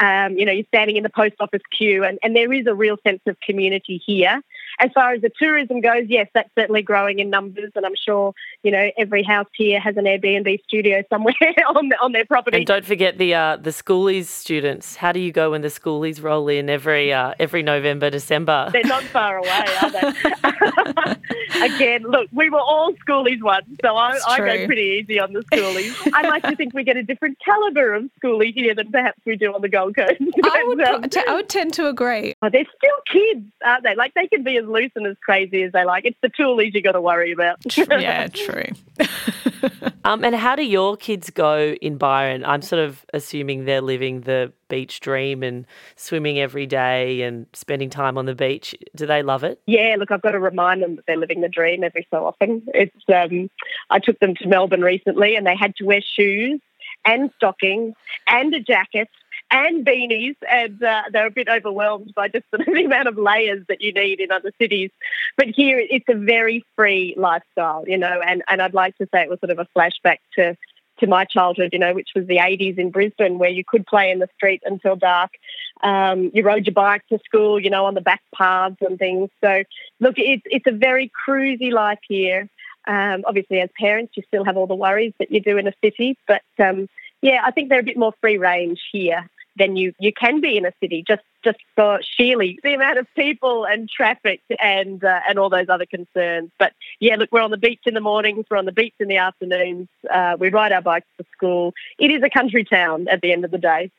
Um, 0.00 0.36
you 0.36 0.44
know, 0.44 0.52
you're 0.52 0.64
standing 0.66 0.96
in 0.96 1.02
the 1.02 1.10
post 1.10 1.34
office 1.40 1.62
queue, 1.76 2.04
and, 2.04 2.18
and 2.22 2.34
there 2.34 2.52
is 2.52 2.66
a 2.66 2.74
real 2.74 2.96
sense 3.06 3.20
of 3.26 3.38
community 3.40 4.02
here. 4.04 4.42
As 4.78 4.90
far 4.94 5.12
as 5.12 5.22
the 5.22 5.30
tourism 5.38 5.80
goes, 5.80 6.04
yes, 6.08 6.28
that's 6.34 6.50
certainly 6.56 6.82
growing 6.82 7.18
in 7.18 7.30
numbers, 7.30 7.72
and 7.74 7.84
I'm 7.84 7.96
sure 7.96 8.34
you 8.62 8.70
know 8.70 8.90
every 8.98 9.22
house 9.22 9.48
here 9.54 9.80
has 9.80 9.96
an 9.96 10.04
Airbnb 10.04 10.62
studio 10.64 11.02
somewhere 11.10 11.34
on 11.68 11.90
on 12.00 12.12
their 12.12 12.24
property. 12.24 12.58
And 12.58 12.66
don't 12.66 12.84
forget 12.84 13.18
the 13.18 13.34
uh, 13.34 13.56
the 13.56 13.70
schoolies 13.70 14.26
students. 14.26 14.96
How 14.96 15.12
do 15.12 15.20
you 15.20 15.32
go 15.32 15.52
when 15.52 15.62
the 15.62 15.68
schoolies 15.68 16.22
roll 16.22 16.48
in 16.48 16.70
every 16.70 17.12
uh, 17.12 17.34
every 17.38 17.62
November, 17.62 18.10
December? 18.10 18.70
They're 18.72 18.82
not 18.84 19.02
far 19.04 19.38
away, 19.38 19.66
are 19.82 19.90
they? 19.90 21.16
Again, 21.62 22.02
look, 22.02 22.28
we 22.32 22.48
were 22.48 22.60
all 22.60 22.92
schoolies 23.06 23.42
once, 23.42 23.66
so 23.82 23.96
I, 23.96 24.18
I 24.26 24.38
go 24.38 24.66
pretty 24.66 25.02
easy 25.02 25.18
on 25.18 25.32
the 25.32 25.40
schoolies. 25.40 25.94
I 26.14 26.22
like 26.28 26.42
to 26.44 26.56
think 26.56 26.74
we 26.74 26.84
get 26.84 26.96
a 26.96 27.02
different 27.02 27.38
calibre 27.44 27.98
of 27.98 28.10
schoolie 28.22 28.52
here 28.54 28.74
than 28.74 28.90
perhaps 28.90 29.20
we 29.26 29.36
do 29.36 29.52
on 29.52 29.60
the 29.60 29.68
Gold 29.68 29.96
Coast. 29.96 30.20
I 30.44 30.64
would, 30.66 30.80
um, 30.80 31.04
I 31.28 31.34
would 31.34 31.48
tend 31.48 31.74
to 31.74 31.88
agree. 31.88 32.34
Oh, 32.42 32.50
they're 32.50 32.64
still 32.76 32.90
kids, 33.12 33.46
aren't 33.64 33.84
they? 33.84 33.94
Like 33.94 34.14
they 34.14 34.26
can 34.28 34.42
be 34.42 34.59
as 34.60 34.66
loose 34.66 34.92
and 34.94 35.06
as 35.06 35.16
crazy 35.22 35.62
as 35.62 35.72
they 35.72 35.84
like. 35.84 36.04
It's 36.04 36.18
the 36.22 36.28
toolies 36.28 36.74
you 36.74 36.82
got 36.82 36.92
to 36.92 37.00
worry 37.00 37.32
about. 37.32 37.58
yeah, 37.76 38.28
true. 38.28 38.64
um, 40.04 40.24
and 40.24 40.34
how 40.34 40.54
do 40.54 40.64
your 40.64 40.96
kids 40.96 41.30
go 41.30 41.74
in 41.80 41.96
Byron? 41.96 42.44
I'm 42.44 42.62
sort 42.62 42.82
of 42.82 43.04
assuming 43.12 43.64
they're 43.64 43.80
living 43.80 44.22
the 44.22 44.52
beach 44.68 45.00
dream 45.00 45.42
and 45.42 45.66
swimming 45.96 46.38
every 46.38 46.66
day 46.66 47.22
and 47.22 47.46
spending 47.52 47.90
time 47.90 48.16
on 48.16 48.26
the 48.26 48.34
beach. 48.34 48.74
Do 48.94 49.06
they 49.06 49.22
love 49.22 49.44
it? 49.44 49.60
Yeah, 49.66 49.96
look, 49.98 50.10
I've 50.10 50.22
got 50.22 50.32
to 50.32 50.40
remind 50.40 50.82
them 50.82 50.96
that 50.96 51.06
they're 51.06 51.16
living 51.16 51.40
the 51.40 51.48
dream 51.48 51.82
every 51.82 52.06
so 52.10 52.26
often. 52.26 52.62
It's 52.68 52.94
um, 53.12 53.50
I 53.90 53.98
took 53.98 54.18
them 54.20 54.34
to 54.36 54.48
Melbourne 54.48 54.82
recently 54.82 55.36
and 55.36 55.46
they 55.46 55.56
had 55.56 55.74
to 55.76 55.84
wear 55.84 56.00
shoes 56.00 56.60
and 57.04 57.30
stockings 57.36 57.94
and 58.26 58.54
a 58.54 58.60
jacket 58.60 59.08
and 59.50 59.84
beanies, 59.84 60.36
and 60.50 60.82
uh, 60.82 61.02
they're 61.12 61.26
a 61.26 61.30
bit 61.30 61.48
overwhelmed 61.48 62.12
by 62.14 62.28
just 62.28 62.44
the 62.52 62.84
amount 62.84 63.08
of 63.08 63.18
layers 63.18 63.64
that 63.68 63.80
you 63.80 63.92
need 63.92 64.20
in 64.20 64.30
other 64.30 64.52
cities. 64.60 64.90
But 65.36 65.48
here, 65.48 65.78
it's 65.78 66.06
a 66.08 66.14
very 66.14 66.64
free 66.76 67.14
lifestyle, 67.16 67.84
you 67.86 67.98
know, 67.98 68.20
and, 68.26 68.42
and 68.48 68.62
I'd 68.62 68.74
like 68.74 68.96
to 68.98 69.08
say 69.12 69.22
it 69.22 69.30
was 69.30 69.40
sort 69.40 69.50
of 69.50 69.58
a 69.58 69.66
flashback 69.76 70.18
to 70.36 70.56
to 70.98 71.06
my 71.06 71.24
childhood, 71.24 71.70
you 71.72 71.78
know, 71.78 71.94
which 71.94 72.10
was 72.14 72.26
the 72.26 72.36
80s 72.36 72.76
in 72.76 72.90
Brisbane, 72.90 73.38
where 73.38 73.48
you 73.48 73.64
could 73.66 73.86
play 73.86 74.10
in 74.10 74.18
the 74.18 74.28
street 74.36 74.62
until 74.66 74.96
dark. 74.96 75.30
Um, 75.82 76.30
you 76.34 76.42
rode 76.42 76.66
your 76.66 76.74
bike 76.74 77.06
to 77.08 77.18
school, 77.24 77.58
you 77.58 77.70
know, 77.70 77.86
on 77.86 77.94
the 77.94 78.02
back 78.02 78.20
paths 78.34 78.76
and 78.82 78.98
things. 78.98 79.30
So, 79.42 79.64
look, 79.98 80.14
it's 80.18 80.42
it's 80.44 80.66
a 80.66 80.72
very 80.72 81.10
cruisy 81.26 81.72
life 81.72 82.00
here. 82.06 82.48
Um, 82.86 83.24
obviously, 83.26 83.60
as 83.60 83.70
parents, 83.78 84.12
you 84.16 84.22
still 84.28 84.44
have 84.44 84.56
all 84.58 84.66
the 84.66 84.74
worries 84.74 85.14
that 85.18 85.30
you 85.30 85.40
do 85.40 85.56
in 85.56 85.66
a 85.66 85.72
city, 85.82 86.16
but 86.28 86.42
um, 86.58 86.88
yeah, 87.22 87.42
I 87.44 87.50
think 87.50 87.68
they're 87.68 87.80
a 87.80 87.84
bit 87.84 87.96
more 87.96 88.12
free 88.20 88.38
range 88.38 88.80
here 88.92 89.28
than 89.56 89.76
you, 89.76 89.92
you 89.98 90.12
can 90.12 90.40
be 90.40 90.56
in 90.56 90.64
a 90.64 90.72
city 90.80 91.04
just 91.06 91.22
just 91.42 91.58
for 91.74 92.00
sheerly 92.02 92.58
the 92.62 92.74
amount 92.74 92.98
of 92.98 93.06
people 93.16 93.64
and 93.64 93.88
traffic 93.88 94.42
and 94.62 95.02
uh, 95.04 95.20
and 95.28 95.38
all 95.38 95.48
those 95.48 95.68
other 95.68 95.86
concerns. 95.86 96.50
But 96.58 96.72
yeah, 97.00 97.16
look, 97.16 97.30
we're 97.32 97.40
on 97.40 97.50
the 97.50 97.56
beach 97.56 97.80
in 97.86 97.94
the 97.94 98.00
mornings, 98.00 98.46
we're 98.50 98.58
on 98.58 98.66
the 98.66 98.72
beach 98.72 98.94
in 99.00 99.08
the 99.08 99.16
afternoons. 99.16 99.88
Uh, 100.12 100.36
we 100.38 100.50
ride 100.50 100.72
our 100.72 100.82
bikes 100.82 101.08
to 101.18 101.26
school. 101.32 101.72
It 101.98 102.10
is 102.10 102.22
a 102.22 102.30
country 102.30 102.64
town 102.64 103.08
at 103.08 103.20
the 103.20 103.32
end 103.32 103.44
of 103.44 103.50
the 103.50 103.58
day. 103.58 103.90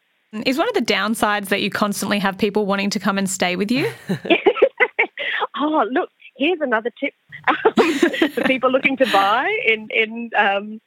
Is 0.46 0.58
one 0.58 0.70
of 0.70 0.74
the 0.74 0.82
downsides 0.82 1.50
that 1.50 1.62
you 1.62 1.70
constantly 1.70 2.18
have 2.20 2.38
people 2.38 2.66
wanting 2.66 2.90
to 2.92 3.00
come 3.00 3.18
and 3.18 3.30
stay 3.30 3.58
with 3.58 3.70
you? 3.70 3.92
oh, 5.58 5.86
look, 5.92 6.10
here's 6.36 6.62
another 6.62 6.92
tip 7.00 7.14
um, 7.48 7.56
for 8.30 8.42
people 8.44 8.72
looking 8.72 8.98
to 8.98 9.06
buy 9.12 9.50
in 9.66 9.88
in 9.90 10.32
um, 10.36 10.82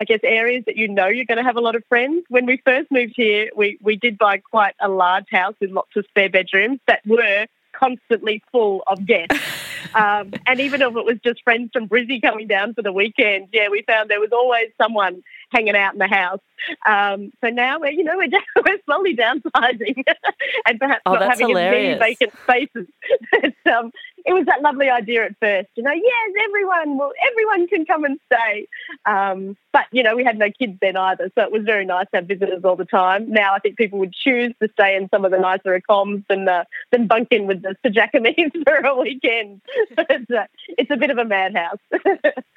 I 0.00 0.04
guess 0.04 0.20
areas 0.22 0.64
that 0.66 0.76
you 0.76 0.88
know 0.88 1.06
you're 1.06 1.24
going 1.24 1.38
to 1.38 1.44
have 1.44 1.56
a 1.56 1.60
lot 1.60 1.76
of 1.76 1.84
friends. 1.88 2.24
When 2.28 2.46
we 2.46 2.60
first 2.64 2.90
moved 2.90 3.14
here, 3.16 3.50
we 3.56 3.78
we 3.82 3.96
did 3.96 4.18
buy 4.18 4.38
quite 4.38 4.74
a 4.80 4.88
large 4.88 5.26
house 5.30 5.54
with 5.60 5.70
lots 5.70 5.96
of 5.96 6.04
spare 6.08 6.30
bedrooms 6.30 6.80
that 6.86 7.00
were 7.06 7.46
constantly 7.72 8.42
full 8.52 8.82
of 8.86 9.06
guests. 9.06 9.38
Um, 9.94 10.32
and 10.46 10.60
even 10.60 10.82
if 10.82 10.96
it 10.96 11.04
was 11.04 11.18
just 11.24 11.42
friends 11.44 11.70
from 11.72 11.88
Brizzy 11.88 12.20
coming 12.20 12.48
down 12.48 12.74
for 12.74 12.82
the 12.82 12.92
weekend, 12.92 13.48
yeah, 13.52 13.68
we 13.68 13.82
found 13.82 14.10
there 14.10 14.20
was 14.20 14.32
always 14.32 14.68
someone 14.76 15.22
hanging 15.52 15.76
out 15.76 15.92
in 15.92 15.98
the 15.98 16.08
house. 16.08 16.40
Um, 16.86 17.32
so 17.42 17.50
now 17.50 17.78
we're, 17.78 17.92
you 17.92 18.04
know, 18.04 18.16
we're, 18.16 18.28
we're 18.66 18.78
slowly 18.86 19.16
downsizing 19.16 20.04
and 20.66 20.78
perhaps 20.78 21.02
oh, 21.06 21.14
not 21.14 21.22
having 21.22 21.48
hilarious. 21.48 21.94
as 21.94 22.00
many 22.00 22.14
vacant 22.14 22.32
spaces. 22.42 22.86
but, 23.64 23.72
um, 23.72 23.92
it 24.24 24.32
was 24.32 24.44
that 24.46 24.60
lovely 24.60 24.90
idea 24.90 25.24
at 25.24 25.36
first, 25.40 25.68
you 25.76 25.84
know, 25.84 25.92
yes, 25.92 26.44
everyone 26.48 26.98
will, 26.98 27.12
everyone 27.30 27.68
can 27.68 27.84
come 27.84 28.04
and 28.04 28.18
stay. 28.26 28.66
Um, 29.04 29.56
but, 29.72 29.84
you 29.92 30.02
know, 30.02 30.16
we 30.16 30.24
had 30.24 30.36
no 30.36 30.50
kids 30.50 30.76
then 30.80 30.96
either, 30.96 31.30
so 31.36 31.44
it 31.44 31.52
was 31.52 31.62
very 31.64 31.84
nice 31.84 32.06
to 32.10 32.18
have 32.18 32.26
visitors 32.26 32.64
all 32.64 32.74
the 32.74 32.86
time. 32.86 33.30
Now 33.30 33.54
I 33.54 33.60
think 33.60 33.76
people 33.76 34.00
would 34.00 34.12
choose 34.12 34.52
to 34.60 34.68
stay 34.72 34.96
in 34.96 35.08
some 35.14 35.24
of 35.24 35.30
the 35.30 35.38
nicer 35.38 35.80
accoms 35.80 36.24
than, 36.28 36.48
uh, 36.48 36.64
than 36.90 37.06
bunk 37.06 37.28
in 37.30 37.46
with 37.46 37.62
the 37.62 37.76
Sajacamis 37.84 38.64
for 38.64 38.76
a 38.78 39.00
weekend. 39.00 39.60
it's, 39.96 40.30
uh, 40.30 40.46
it's 40.70 40.90
a 40.90 40.96
bit 40.96 41.10
of 41.10 41.18
a 41.18 41.24
madhouse. 41.24 41.78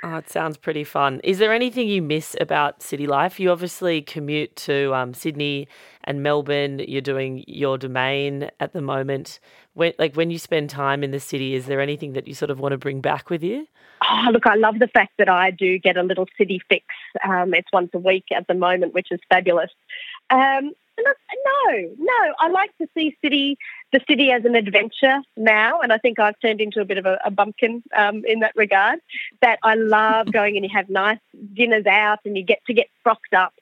oh, 0.04 0.16
it 0.16 0.30
sounds 0.30 0.58
pretty 0.58 0.84
fun. 0.84 1.20
Is 1.24 1.38
there 1.38 1.54
anything 1.54 1.88
you 1.88 2.02
miss 2.02 2.36
about 2.42 2.79
city 2.82 3.08
life? 3.08 3.40
You 3.40 3.52
obviously 3.52 4.02
commute 4.02 4.56
to 4.58 4.94
um, 4.94 5.14
Sydney 5.14 5.68
and 6.04 6.24
Melbourne. 6.24 6.80
You're 6.88 7.02
doing 7.02 7.44
your 7.48 7.78
domain 7.78 8.50
at 8.60 8.74
the 8.74 8.82
moment. 8.82 9.40
When, 9.74 9.94
like 10.00 10.16
when 10.16 10.32
you 10.32 10.40
spend 10.40 10.70
time 10.70 11.04
in 11.04 11.12
the 11.12 11.20
city, 11.20 11.56
is 11.56 11.66
there 11.66 11.82
anything 11.82 12.14
that 12.14 12.28
you 12.28 12.34
sort 12.34 12.52
of 12.52 12.60
want 12.60 12.74
to 12.74 12.78
bring 12.78 13.02
back 13.02 13.30
with 13.30 13.44
you? 13.44 13.68
Oh, 14.02 14.32
look, 14.32 14.48
I 14.48 14.56
love 14.56 14.80
the 14.80 14.88
fact 14.88 15.14
that 15.18 15.30
I 15.30 15.52
do 15.52 15.78
get 15.78 15.98
a 15.98 16.04
little 16.04 16.26
city 16.38 16.62
fix. 16.70 16.86
Um, 17.28 17.54
it's 17.54 17.68
once 17.74 17.90
a 17.94 18.00
week 18.00 18.26
at 18.36 18.48
the 18.48 18.54
moment, 18.54 18.94
which 18.94 19.08
is 19.12 19.20
fabulous. 19.30 19.72
Um, 20.30 20.72
no, 21.04 21.96
no, 21.98 22.34
I 22.40 22.50
like 22.50 22.76
to 22.78 22.88
see 22.96 23.18
city 23.22 23.58
the 23.92 24.02
city 24.08 24.32
as 24.32 24.46
an 24.46 24.56
adventure 24.56 25.20
now, 25.36 25.80
and 25.80 25.92
I 25.92 25.98
think 25.98 26.20
I've 26.20 26.40
turned 26.42 26.62
into 26.62 26.80
a 26.80 26.86
bit 26.86 26.98
of 26.98 27.06
a, 27.06 27.20
a 27.26 27.32
bumpkin 27.32 27.84
um, 27.98 28.24
in 28.26 28.40
that 28.42 28.54
regard. 28.56 29.00
That 29.42 29.60
I 29.64 29.76
love 29.76 30.32
going 30.32 30.56
and 30.56 30.66
you 30.66 30.72
have 30.74 30.90
nice 30.90 31.20
dinners 31.54 31.86
out, 31.86 32.20
and 32.26 32.38
you 32.38 32.44
get 32.44 32.60
to 32.68 32.74
get 32.74 32.88
frocked 33.04 33.34
up. 33.34 33.54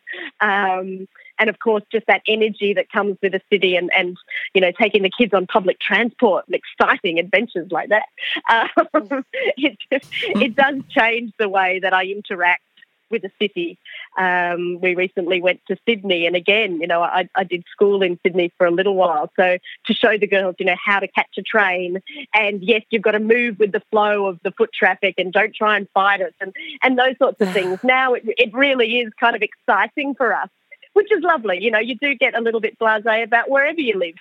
Um, 0.41 1.07
and 1.39 1.49
of 1.49 1.59
course, 1.59 1.83
just 1.91 2.07
that 2.07 2.23
energy 2.27 2.73
that 2.73 2.91
comes 2.91 3.17
with 3.21 3.35
a 3.35 3.41
city, 3.51 3.75
and, 3.75 3.91
and 3.95 4.17
you 4.53 4.61
know, 4.61 4.71
taking 4.71 5.03
the 5.03 5.11
kids 5.15 5.33
on 5.33 5.47
public 5.47 5.79
transport 5.79 6.45
and 6.47 6.55
exciting 6.55 7.19
adventures 7.19 7.71
like 7.71 7.89
that. 7.89 8.07
Um, 8.49 9.25
it 9.57 9.77
it 9.91 10.55
does 10.55 10.75
change 10.89 11.33
the 11.37 11.49
way 11.49 11.79
that 11.79 11.93
I 11.93 12.05
interact 12.05 12.61
with 13.09 13.23
a 13.23 13.31
city. 13.41 13.77
Um, 14.17 14.79
we 14.81 14.95
recently 14.95 15.41
went 15.41 15.61
to 15.67 15.77
Sydney, 15.87 16.25
and 16.25 16.35
again, 16.35 16.79
you 16.81 16.87
know, 16.87 17.01
I, 17.01 17.29
I, 17.35 17.43
did 17.43 17.63
school 17.71 18.01
in 18.01 18.19
Sydney 18.23 18.51
for 18.57 18.67
a 18.67 18.71
little 18.71 18.95
while. 18.95 19.31
So 19.35 19.57
to 19.85 19.93
show 19.93 20.17
the 20.17 20.27
girls, 20.27 20.55
you 20.59 20.65
know, 20.65 20.75
how 20.83 20.99
to 20.99 21.07
catch 21.07 21.37
a 21.37 21.41
train, 21.41 22.01
and 22.33 22.61
yes, 22.63 22.83
you've 22.89 23.01
got 23.01 23.11
to 23.11 23.19
move 23.19 23.59
with 23.59 23.71
the 23.71 23.81
flow 23.91 24.27
of 24.27 24.39
the 24.43 24.51
foot 24.51 24.71
traffic, 24.73 25.15
and 25.17 25.31
don't 25.31 25.55
try 25.55 25.77
and 25.77 25.87
fight 25.93 26.21
it, 26.21 26.35
and 26.41 26.53
and 26.81 26.97
those 26.97 27.17
sorts 27.17 27.41
of 27.41 27.49
things. 27.53 27.79
Now 27.83 28.13
it, 28.13 28.23
it 28.25 28.53
really 28.53 28.99
is 28.99 29.11
kind 29.19 29.35
of 29.35 29.41
exciting 29.41 30.15
for 30.15 30.33
us. 30.33 30.49
Which 30.93 31.11
is 31.11 31.21
lovely. 31.21 31.61
You 31.61 31.69
know, 31.69 31.77
you 31.77 31.93
do 31.93 32.15
get 32.15 32.35
a 32.35 32.41
little 32.41 32.59
bit 32.59 32.79
blasé 32.79 33.21
about 33.21 33.51
wherever 33.51 33.79
you 33.79 33.99
live. 33.99 34.15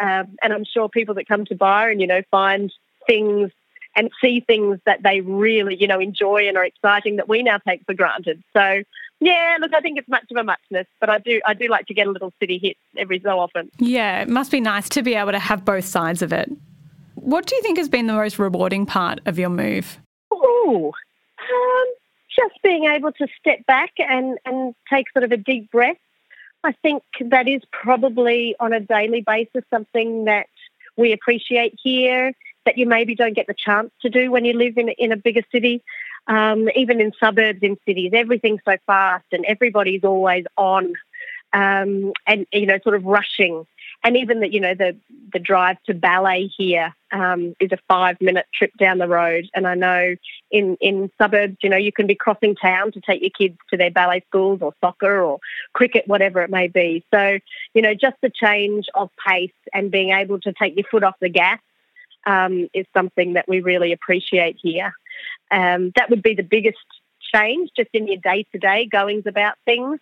Um, 0.00 0.34
and 0.42 0.54
I'm 0.54 0.64
sure 0.64 0.88
people 0.88 1.14
that 1.16 1.28
come 1.28 1.44
to 1.44 1.54
Byron, 1.54 2.00
you 2.00 2.06
know, 2.06 2.22
find 2.30 2.72
things 3.06 3.50
and 3.94 4.10
see 4.22 4.40
things 4.40 4.78
that 4.86 5.02
they 5.02 5.20
really, 5.20 5.76
you 5.76 5.86
know, 5.86 6.00
enjoy 6.00 6.48
and 6.48 6.56
are 6.56 6.64
exciting 6.64 7.16
that 7.16 7.28
we 7.28 7.42
now 7.42 7.58
take 7.58 7.84
for 7.84 7.94
granted. 7.94 8.42
So, 8.52 8.82
Yeah, 9.20 9.58
look, 9.60 9.74
I 9.74 9.80
think 9.80 9.98
it's 9.98 10.08
much 10.08 10.24
of 10.30 10.36
a 10.36 10.44
muchness, 10.44 10.86
but 11.00 11.08
I 11.08 11.18
do 11.18 11.40
I 11.46 11.54
do 11.54 11.68
like 11.68 11.86
to 11.86 11.94
get 11.94 12.06
a 12.06 12.10
little 12.10 12.32
city 12.40 12.58
hit 12.58 12.76
every 12.96 13.20
so 13.20 13.38
often. 13.38 13.70
Yeah, 13.78 14.22
it 14.22 14.28
must 14.28 14.50
be 14.50 14.60
nice 14.60 14.88
to 14.90 15.02
be 15.02 15.14
able 15.14 15.32
to 15.32 15.38
have 15.38 15.64
both 15.64 15.84
sides 15.84 16.22
of 16.22 16.32
it. 16.32 16.50
What 17.14 17.46
do 17.46 17.54
you 17.54 17.62
think 17.62 17.78
has 17.78 17.88
been 17.88 18.08
the 18.08 18.14
most 18.14 18.38
rewarding 18.38 18.84
part 18.84 19.20
of 19.26 19.38
your 19.38 19.48
move? 19.48 19.98
Oh, 20.32 20.92
um, 21.38 21.94
just 22.36 22.60
being 22.62 22.86
able 22.86 23.12
to 23.12 23.28
step 23.38 23.64
back 23.66 23.92
and, 23.98 24.38
and 24.44 24.74
take 24.90 25.06
sort 25.12 25.24
of 25.24 25.30
a 25.30 25.36
deep 25.36 25.70
breath. 25.70 25.98
I 26.64 26.72
think 26.72 27.02
that 27.20 27.46
is 27.46 27.62
probably 27.70 28.56
on 28.58 28.72
a 28.72 28.80
daily 28.80 29.20
basis 29.20 29.62
something 29.70 30.24
that 30.24 30.46
we 30.96 31.12
appreciate 31.12 31.78
here 31.82 32.32
that 32.64 32.78
you 32.78 32.86
maybe 32.86 33.14
don't 33.14 33.34
get 33.34 33.46
the 33.46 33.54
chance 33.54 33.90
to 34.02 34.10
do 34.10 34.30
when 34.30 34.44
you 34.44 34.52
live 34.52 34.76
in, 34.76 34.88
in 34.90 35.12
a 35.12 35.16
bigger 35.16 35.42
city. 35.50 35.82
Um, 36.28 36.68
even 36.76 37.00
in 37.00 37.12
suburbs 37.18 37.58
in 37.62 37.76
cities, 37.84 38.12
everything's 38.14 38.60
so 38.64 38.76
fast 38.86 39.24
and 39.32 39.44
everybody's 39.44 40.04
always 40.04 40.44
on 40.56 40.94
um, 41.52 42.12
and, 42.26 42.46
you 42.52 42.66
know, 42.66 42.78
sort 42.82 42.94
of 42.94 43.04
rushing. 43.04 43.66
And 44.04 44.16
even 44.16 44.40
that, 44.40 44.52
you 44.52 44.60
know, 44.60 44.74
the, 44.74 44.96
the 45.32 45.38
drive 45.38 45.76
to 45.86 45.94
ballet 45.94 46.50
here 46.56 46.94
um, 47.12 47.54
is 47.60 47.70
a 47.72 47.78
five 47.88 48.20
minute 48.20 48.46
trip 48.52 48.72
down 48.78 48.98
the 48.98 49.06
road. 49.06 49.48
And 49.54 49.66
I 49.66 49.74
know 49.74 50.16
in, 50.50 50.76
in 50.80 51.10
suburbs, 51.20 51.58
you 51.62 51.68
know, 51.68 51.76
you 51.76 51.92
can 51.92 52.06
be 52.06 52.14
crossing 52.14 52.56
town 52.56 52.92
to 52.92 53.00
take 53.00 53.20
your 53.20 53.30
kids 53.30 53.58
to 53.70 53.76
their 53.76 53.90
ballet 53.90 54.24
schools 54.28 54.60
or 54.62 54.74
soccer 54.80 55.22
or 55.22 55.38
cricket, 55.72 56.08
whatever 56.08 56.42
it 56.42 56.50
may 56.50 56.68
be. 56.68 57.04
So, 57.12 57.38
you 57.74 57.82
know, 57.82 57.94
just 57.94 58.16
the 58.22 58.30
change 58.30 58.86
of 58.94 59.10
pace 59.24 59.52
and 59.72 59.90
being 59.90 60.10
able 60.10 60.40
to 60.40 60.52
take 60.52 60.74
your 60.76 60.86
foot 60.90 61.04
off 61.04 61.14
the 61.20 61.28
gas 61.28 61.60
um, 62.26 62.68
is 62.72 62.86
something 62.94 63.34
that 63.34 63.48
we 63.48 63.60
really 63.60 63.92
appreciate 63.92 64.56
here. 64.60 64.94
Um, 65.50 65.92
that 65.96 66.10
would 66.10 66.22
be 66.22 66.34
the 66.34 66.42
biggest 66.42 66.78
change 67.34 67.70
just 67.76 67.90
in 67.92 68.06
your 68.06 68.18
day 68.18 68.44
to 68.52 68.58
day 68.58 68.86
goings 68.86 69.24
about 69.26 69.54
things. 69.64 70.00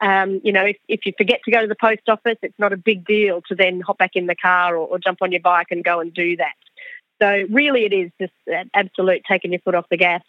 Um, 0.00 0.40
you 0.42 0.52
know, 0.52 0.64
if, 0.64 0.76
if 0.88 1.00
you 1.04 1.12
forget 1.16 1.40
to 1.44 1.50
go 1.50 1.60
to 1.60 1.66
the 1.66 1.76
post 1.76 2.08
office, 2.08 2.38
it's 2.42 2.58
not 2.58 2.72
a 2.72 2.76
big 2.76 3.04
deal 3.06 3.42
to 3.48 3.54
then 3.54 3.80
hop 3.80 3.98
back 3.98 4.12
in 4.14 4.26
the 4.26 4.34
car 4.34 4.76
or, 4.76 4.86
or 4.86 4.98
jump 4.98 5.18
on 5.20 5.32
your 5.32 5.40
bike 5.40 5.68
and 5.70 5.84
go 5.84 6.00
and 6.00 6.12
do 6.14 6.36
that. 6.36 6.54
So 7.20 7.44
really, 7.50 7.84
it 7.84 7.92
is 7.92 8.10
just 8.20 8.32
absolute 8.74 9.22
taking 9.28 9.52
your 9.52 9.60
foot 9.60 9.74
off 9.74 9.86
the 9.90 9.98
gas. 9.98 10.22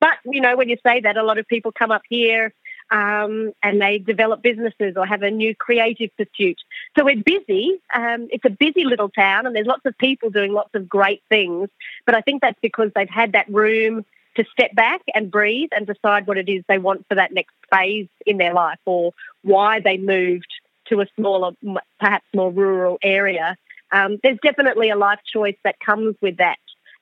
But 0.00 0.18
you 0.24 0.40
know, 0.40 0.56
when 0.56 0.68
you 0.68 0.76
say 0.86 1.00
that, 1.00 1.16
a 1.16 1.22
lot 1.22 1.38
of 1.38 1.48
people 1.48 1.72
come 1.72 1.90
up 1.90 2.02
here 2.08 2.52
um, 2.90 3.52
and 3.62 3.80
they 3.80 3.98
develop 3.98 4.42
businesses 4.42 4.94
or 4.96 5.06
have 5.06 5.22
a 5.22 5.30
new 5.30 5.54
creative 5.54 6.10
pursuit. 6.16 6.58
So 6.96 7.04
we're 7.04 7.22
busy. 7.22 7.80
Um, 7.94 8.28
it's 8.30 8.44
a 8.44 8.50
busy 8.50 8.84
little 8.84 9.08
town, 9.08 9.46
and 9.46 9.54
there's 9.54 9.66
lots 9.66 9.84
of 9.84 9.96
people 9.98 10.30
doing 10.30 10.52
lots 10.52 10.74
of 10.74 10.88
great 10.88 11.22
things. 11.28 11.68
But 12.06 12.14
I 12.14 12.20
think 12.20 12.42
that's 12.42 12.58
because 12.62 12.90
they've 12.94 13.08
had 13.08 13.32
that 13.32 13.48
room 13.48 14.04
to 14.36 14.44
step 14.52 14.74
back 14.74 15.02
and 15.14 15.30
breathe 15.30 15.70
and 15.72 15.86
decide 15.86 16.26
what 16.26 16.38
it 16.38 16.48
is 16.48 16.62
they 16.68 16.78
want 16.78 17.04
for 17.08 17.16
that 17.16 17.32
next 17.32 17.54
phase 17.70 18.08
in 18.24 18.38
their 18.38 18.54
life 18.54 18.78
or 18.86 19.12
why 19.42 19.80
they 19.80 19.98
moved 19.98 20.46
to 20.86 21.00
a 21.00 21.06
smaller, 21.16 21.52
perhaps 21.98 22.24
more 22.34 22.50
rural 22.50 22.98
area. 23.02 23.56
Um, 23.90 24.18
there's 24.22 24.38
definitely 24.42 24.90
a 24.90 24.96
life 24.96 25.20
choice 25.30 25.56
that 25.64 25.80
comes 25.80 26.14
with 26.20 26.36
that. 26.38 26.58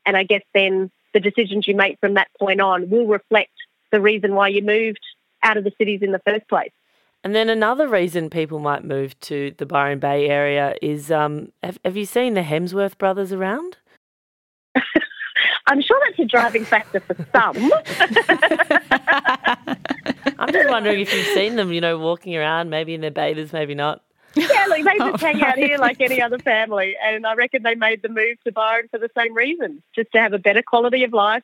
And 0.07 0.17
I 0.17 0.23
guess 0.23 0.43
then 0.55 0.91
the 1.13 1.21
decisions 1.21 1.69
you 1.69 1.77
make 1.77 1.99
from 2.01 2.15
that 2.15 2.29
point 2.39 2.61
on 2.61 2.89
will 2.89 3.07
reflect 3.07 3.51
the 3.93 4.01
reason 4.01 4.35
why 4.35 4.49
you 4.49 4.63
moved 4.63 5.01
out 5.43 5.57
of 5.57 5.65
the 5.65 5.73
cities 5.79 6.01
in 6.03 6.13
the 6.13 6.21
first 6.21 6.49
place. 6.49 6.71
And 7.25 7.35
then 7.35 7.49
another 7.49 7.89
reason 7.89 8.31
people 8.31 8.61
might 8.61 8.85
move 8.85 9.19
to 9.21 9.55
the 9.59 9.67
Byron 9.67 9.99
Bay 9.99 10.29
area 10.29 10.77
is 10.81 11.11
um, 11.11 11.51
have, 11.63 11.79
have 11.85 11.97
you 11.97 12.05
seen 12.05 12.35
the 12.35 12.43
Hemsworth 12.43 12.99
brothers 12.99 13.33
around? 13.33 13.79
I'm 15.67 15.83
sure 15.83 16.01
that's 16.07 16.21
a 16.21 16.25
driving 16.25 16.65
factor 16.65 17.01
for 17.01 17.17
some. 17.33 17.73
I'm 20.39 20.53
just 20.53 20.69
wondering 20.69 21.01
if 21.01 21.13
you've 21.13 21.35
seen 21.35 21.57
them, 21.57 21.73
you 21.73 21.81
know, 21.81 21.99
walking 21.99 22.37
around, 22.37 22.71
maybe 22.71 22.95
in 22.95 23.01
their 23.01 23.11
bathers, 23.11 23.53
maybe 23.53 23.75
not. 23.75 24.03
Yeah, 24.37 24.67
like 24.69 24.85
they 24.85 24.99
just 24.99 25.21
hang 25.23 25.43
out 25.43 25.57
here 25.57 25.79
like 25.79 26.01
any 26.01 26.21
other 26.21 26.39
family. 26.39 26.95
And 27.03 27.27
I 27.27 27.35
reckon 27.35 27.63
they 27.63 27.75
made 27.75 28.03
the 28.03 28.09
move 28.09 28.37
to 28.45 28.53
Byron 28.53 28.89
for 28.91 28.99
the 28.99 29.11
same 29.17 29.35
reason, 29.35 29.83
just 29.95 30.13
to 30.13 30.19
have 30.19 30.33
a 30.33 30.39
better 30.39 30.63
quality 30.63 31.05
of 31.05 31.13
life, 31.13 31.43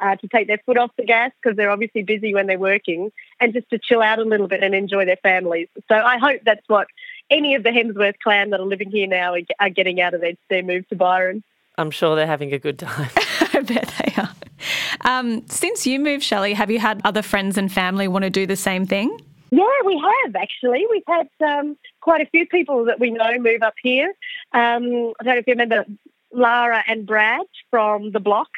uh, 0.00 0.16
to 0.16 0.28
take 0.28 0.46
their 0.46 0.60
foot 0.66 0.76
off 0.76 0.90
the 0.96 1.04
gas 1.04 1.30
because 1.42 1.56
they're 1.56 1.70
obviously 1.70 2.02
busy 2.02 2.34
when 2.34 2.46
they're 2.46 2.58
working, 2.58 3.10
and 3.40 3.52
just 3.52 3.68
to 3.70 3.78
chill 3.78 4.02
out 4.02 4.18
a 4.18 4.24
little 4.24 4.48
bit 4.48 4.62
and 4.62 4.74
enjoy 4.74 5.04
their 5.04 5.16
families. 5.16 5.68
So 5.88 5.94
I 5.94 6.18
hope 6.18 6.40
that's 6.44 6.68
what 6.68 6.88
any 7.30 7.54
of 7.54 7.62
the 7.62 7.70
Hemsworth 7.70 8.18
clan 8.22 8.50
that 8.50 8.60
are 8.60 8.66
living 8.66 8.90
here 8.90 9.06
now 9.06 9.34
are 9.60 9.70
getting 9.70 10.00
out 10.00 10.14
of 10.14 10.20
their, 10.20 10.34
their 10.50 10.62
move 10.62 10.88
to 10.88 10.96
Byron. 10.96 11.42
I'm 11.76 11.90
sure 11.90 12.14
they're 12.14 12.26
having 12.26 12.52
a 12.52 12.58
good 12.58 12.78
time. 12.78 13.10
I 13.52 13.60
bet 13.60 13.92
they 14.04 14.22
are. 14.22 14.30
Um, 15.02 15.46
since 15.48 15.86
you 15.86 15.98
moved, 15.98 16.22
Shelley, 16.22 16.54
have 16.54 16.70
you 16.70 16.78
had 16.78 17.00
other 17.04 17.22
friends 17.22 17.58
and 17.58 17.70
family 17.70 18.08
want 18.08 18.24
to 18.24 18.30
do 18.30 18.46
the 18.46 18.56
same 18.56 18.86
thing? 18.86 19.18
Yeah, 19.50 19.64
we 19.84 20.02
have 20.24 20.34
actually. 20.34 20.86
We've 20.90 21.02
had 21.06 21.28
um, 21.44 21.76
quite 22.00 22.20
a 22.20 22.26
few 22.26 22.46
people 22.46 22.84
that 22.86 22.98
we 22.98 23.10
know 23.10 23.38
move 23.38 23.62
up 23.62 23.74
here. 23.82 24.08
Um, 24.52 25.12
I 25.20 25.24
don't 25.24 25.34
know 25.34 25.36
if 25.36 25.46
you 25.46 25.52
remember 25.52 25.84
Lara 26.32 26.82
and 26.88 27.06
Brad 27.06 27.46
from 27.70 28.10
The 28.10 28.20
Block. 28.20 28.48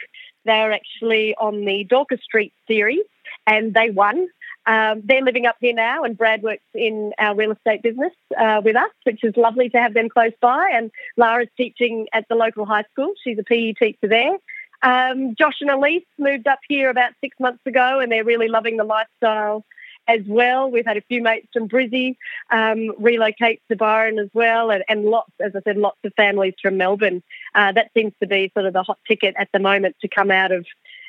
They're 0.47 0.73
actually 0.73 1.35
on 1.37 1.65
the 1.65 1.85
Dorcas 1.85 2.23
Street 2.23 2.53
series 2.67 3.05
and 3.47 3.75
they 3.75 3.91
won. 3.91 4.29
Um, 4.67 5.03
they're 5.05 5.23
living 5.23 5.47
up 5.47 5.57
here 5.61 5.75
now, 5.75 6.03
and 6.03 6.19
Brad 6.19 6.43
works 6.43 6.65
in 6.75 7.13
our 7.19 7.37
real 7.37 7.53
estate 7.53 7.83
business 7.83 8.13
uh, 8.37 8.61
with 8.65 8.75
us, 8.75 8.91
which 9.05 9.23
is 9.23 9.37
lovely 9.37 9.69
to 9.71 9.79
have 9.79 9.95
them 9.95 10.09
close 10.09 10.33
by. 10.41 10.71
And 10.73 10.91
Lara's 11.17 11.49
teaching 11.57 12.09
at 12.13 12.27
the 12.29 12.35
local 12.35 12.67
high 12.67 12.85
school. 12.91 13.13
She's 13.23 13.39
a 13.39 13.45
PE 13.45 13.75
teacher 13.75 14.09
there. 14.09 14.37
Um, 14.83 15.35
Josh 15.39 15.61
and 15.61 15.71
Elise 15.71 16.05
moved 16.19 16.49
up 16.49 16.59
here 16.69 16.91
about 16.91 17.13
six 17.21 17.37
months 17.39 17.65
ago, 17.65 18.01
and 18.01 18.11
they're 18.11 18.25
really 18.25 18.49
loving 18.49 18.77
the 18.77 18.85
lifestyle 18.85 19.65
as 20.09 20.21
well. 20.27 20.71
We've 20.71 20.87
had 20.87 20.97
a 20.97 21.03
few 21.03 21.23
mates 21.23 21.49
from 21.53 21.69
Brizzy 21.69 22.17
um, 22.51 22.93
relocate 22.99 23.63
to 23.69 23.77
Byron 23.77 24.19
as 24.19 24.29
well, 24.33 24.71
and, 24.71 24.85
and, 24.89 25.05
lots, 25.05 25.33
as 25.41 25.53
I 25.55 25.61
said, 25.63 25.77
lots 25.77 25.99
of 26.05 26.13
families 26.17 26.55
from 26.61 26.77
Melbourne. 26.77 27.23
Uh, 27.55 27.73
that 27.73 27.91
seems 27.97 28.13
to 28.21 28.27
be 28.27 28.51
sort 28.55 28.67
of 28.67 28.73
the 28.73 28.83
hot 28.83 28.99
ticket 29.07 29.35
at 29.39 29.49
the 29.53 29.59
moment 29.59 29.97
to 30.03 30.09
come 30.09 30.31
out 30.31 30.53
of 30.53 30.67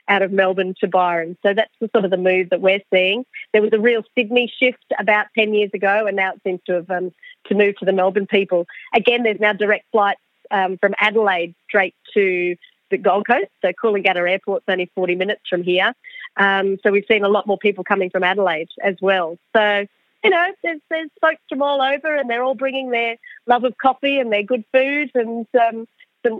out 0.10 0.21
of 0.21 0.31
Melbourne 0.31 0.73
to 0.79 0.88
Byron. 0.88 1.38
So 1.43 1.53
that's 1.53 1.73
the 1.81 1.89
sort 1.93 2.05
of 2.05 2.12
the 2.12 2.17
move 2.17 2.49
that 2.51 2.62
we're 2.62 2.81
seeing. 2.93 3.25
There 3.51 3.62
was 3.62 3.73
a 3.73 3.79
real 3.79 4.03
Sydney 4.17 4.51
shift 4.57 4.86
about 4.97 5.27
10 5.38 5.53
years 5.53 5.71
ago, 5.73 6.05
and 6.07 6.15
now 6.15 6.31
it 6.31 6.41
seems 6.45 6.62
to 6.67 6.75
have 6.75 6.89
um, 6.89 7.12
to 7.47 7.55
move 7.55 7.75
to 7.77 7.86
the 7.86 7.91
Melbourne 7.91 8.27
people. 8.27 8.65
Again, 8.93 9.23
there's 9.23 9.39
now 9.39 9.53
direct 9.53 9.86
flights 9.91 10.21
um, 10.51 10.77
from 10.77 10.95
Adelaide 10.99 11.55
straight 11.67 11.95
to 12.13 12.55
the 12.89 12.97
Gold 12.97 13.27
Coast. 13.27 13.49
So 13.62 13.71
Coolangatta 13.73 14.29
Airport's 14.29 14.65
only 14.67 14.89
40 14.95 15.15
minutes 15.15 15.41
from 15.49 15.63
here. 15.63 15.93
Um, 16.38 16.78
so 16.84 16.91
we've 16.91 17.06
seen 17.08 17.23
a 17.23 17.30
lot 17.30 17.47
more 17.47 17.58
people 17.58 17.84
coming 17.84 18.10
from 18.10 18.23
Adelaide 18.23 18.69
as 18.84 18.95
well. 19.02 19.38
So 19.56 19.88
you 20.23 20.30
know, 20.32 20.47
there's 20.63 20.82
there's 20.89 21.10
folks 21.21 21.41
from 21.47 21.62
all 21.62 21.82
over, 21.82 22.15
and 22.15 22.30
they're 22.30 22.43
all 22.43 22.56
bringing 22.56 22.89
their 22.89 23.17
love 23.45 23.63
of 23.63 23.78
coffee 23.78 24.19
and 24.19 24.32
their 24.32 24.43
good 24.43 24.63
food 24.71 25.12
and 25.15 25.47
um, 25.56 25.88
some 26.26 26.39